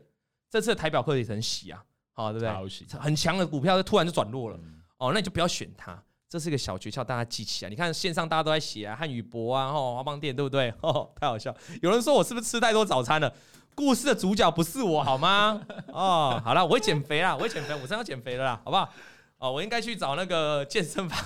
[0.50, 1.84] 这次的台表科也很喜啊，
[2.14, 3.00] 好对不对？
[3.00, 4.58] 很强的股票就突然就转弱了
[4.98, 6.02] 哦，那你就不要选它。
[6.30, 7.70] 这是一个小诀窍，大家记起来。
[7.70, 10.74] 你看线上大家都在写啊，汉语博啊，哦，花邦店，对不对？
[10.82, 11.56] 哦，太好笑。
[11.82, 13.32] 有人说我是不是吃太多早餐了？
[13.76, 15.62] 故事的主角不是我，好吗？
[15.88, 18.90] 哦，好了，我会减肥啦，我会减肥，我真要减肥了啦，好不好？
[19.38, 21.20] 哦，我应该去找那个健身房。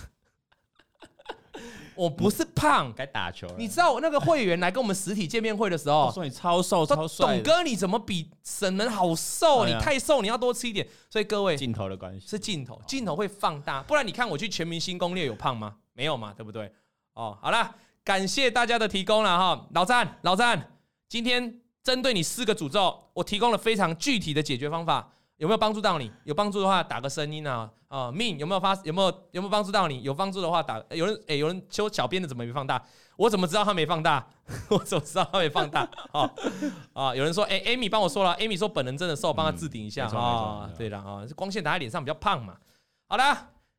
[1.97, 3.55] 我不是胖，该打球了。
[3.57, 7.25] 你知道我那个会员来跟我们实体见面会的时候，说你超瘦超帅。
[7.25, 9.65] 董哥，你怎么比沈门好瘦？
[9.65, 10.87] 你太瘦，你要多吃一点。
[11.09, 13.81] 所以各位，镜头的关系是镜头，镜头会放大。
[13.83, 15.75] 不然你看我去全明星攻略有胖吗？
[15.93, 16.71] 没有嘛，对不对？
[17.13, 20.71] 哦，好了，感谢大家的提供了哈，老詹老詹，
[21.09, 25.13] 今天针对你四个诅咒，我提供了非常具体的解决方法。
[25.37, 26.11] 有没有帮助到你？
[26.23, 28.11] 有帮助的话打个声音啊啊！
[28.11, 28.75] 命有没有发？
[28.83, 30.01] 有没有有没有帮助到你？
[30.01, 30.83] 有帮助的话打。
[30.89, 32.83] 有人哎，有人说小编的怎么没放大？
[33.15, 34.27] 我怎么知道他没放大？
[34.69, 35.87] 我怎么知道他没放大？
[36.11, 36.29] 啊
[36.93, 37.15] 啊！
[37.15, 40.69] 有人说哎，Amy 帮我说了，Amy 说本人真的瘦，帮他置顶一下啊。
[40.75, 42.55] 对了啊，光线打在脸上比较胖嘛。
[43.07, 43.23] 好的，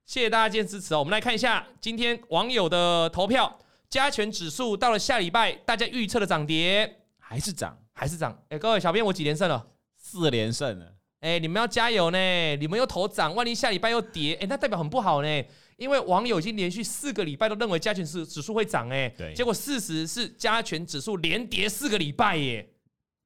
[0.06, 1.00] 谢谢大家今天支持哦。
[1.00, 3.58] 我们来看一下今天网友的投票，
[3.90, 7.76] 加权指数到了下礼拜，大家预测的涨跌还是涨？
[7.92, 8.38] 还是涨？
[8.48, 9.66] 哎，各位小编，我几连胜了？
[9.96, 10.94] 四连胜了。
[11.20, 12.56] 哎、欸，你们要加油呢！
[12.56, 15.44] 你们又投涨，万一下礼拜又跌，哎、欸，那代表很不好呢。
[15.76, 22.68] 因为网友已经连续四个礼拜都认为加权指指数会涨，哎，对，结果事实是加权指数连跌四个礼拜耶！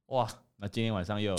[0.07, 0.26] 哇，
[0.57, 1.36] 那今天晚上又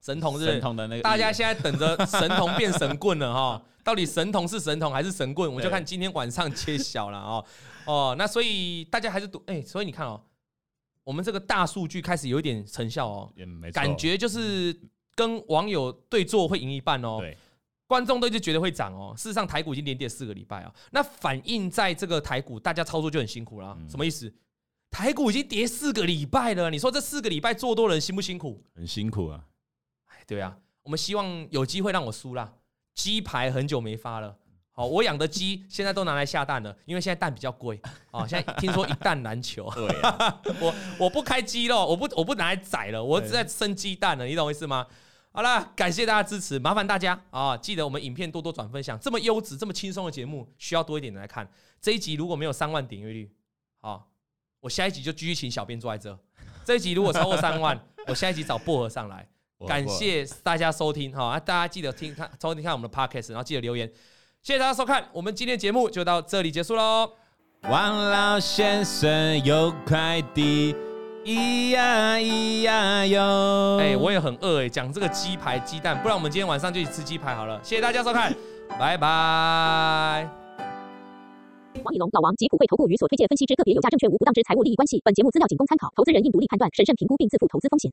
[0.00, 3.62] 神童是，神童的那个，大家现在等着神童变神棍了哈！
[3.82, 7.44] 到底神童是神童还是神棍，我们就看今天晚上揭晓了哦
[7.84, 8.14] 哦。
[8.16, 10.22] 那所以大家还是赌，哎、欸，所以你看哦，
[11.02, 13.32] 我们这个大数据开始有一点成效哦，
[13.72, 14.78] 感觉就是。
[15.18, 17.36] 跟网友对坐会赢一半哦，对，
[17.88, 19.12] 观众都就觉得会涨哦。
[19.16, 23.76] 事实上，台股已经连跌四个礼拜啊，那反映在这个台股，大家操作就很辛苦了。
[23.90, 24.32] 什么意思？
[24.92, 28.62] 台股已经跌四个礼拜了，你说这四个礼拜做多人辛不辛苦？
[28.76, 29.44] 很辛苦啊。
[30.06, 32.54] 哎，对啊，我们希望有机会让我输啦。
[32.94, 34.36] 鸡排很久没发了，
[34.72, 38.26] 好，我养的鸡现在都拿来下蛋了，因为现在蛋比较贵啊。
[38.26, 44.86] 现在听说一蛋难求， 对啊， 我我不开鸡肉，我不我不拿来宰了，我只在生鸡蛋了，你懂我意思吗？
[45.30, 48.98] 好了，感谢大家支持，麻烦大家啊，记得我们影片多多转分享。
[48.98, 51.48] 这么优质、这么轻松的节目，需要多一点人来看。
[51.80, 53.30] 这一集如果没有三万点阅率，
[53.80, 54.08] 好，
[54.60, 56.18] 我下一集就继续请小编坐在这。
[56.64, 59.28] 这一集如果超过三万，我下一集找薄荷上来。
[59.66, 63.86] 感谢大家收听哈，大家记得听看收听看我们的 podcast，然后记得留言。
[64.42, 67.12] 谢谢大家收看，我们今天节目就到这里结束喽。
[67.62, 70.87] 王老先生有快递。
[71.28, 73.76] 咿呀咿呀哟！
[73.78, 77.60] 哎，我也很饿哎，讲这个鸡排鸡蛋，不然我们今天晚上就一起吃鸡排好了。
[77.62, 78.34] 谢谢大家收看，
[78.80, 80.26] 拜拜。
[81.84, 85.02] 王以龙、老王及普惠投顾与所推荐分析之个别有价证券无不当之财务利益关系。
[85.04, 87.92] 本节目资料仅供参考，投资人应独立判断、审慎评估并自负投资风险。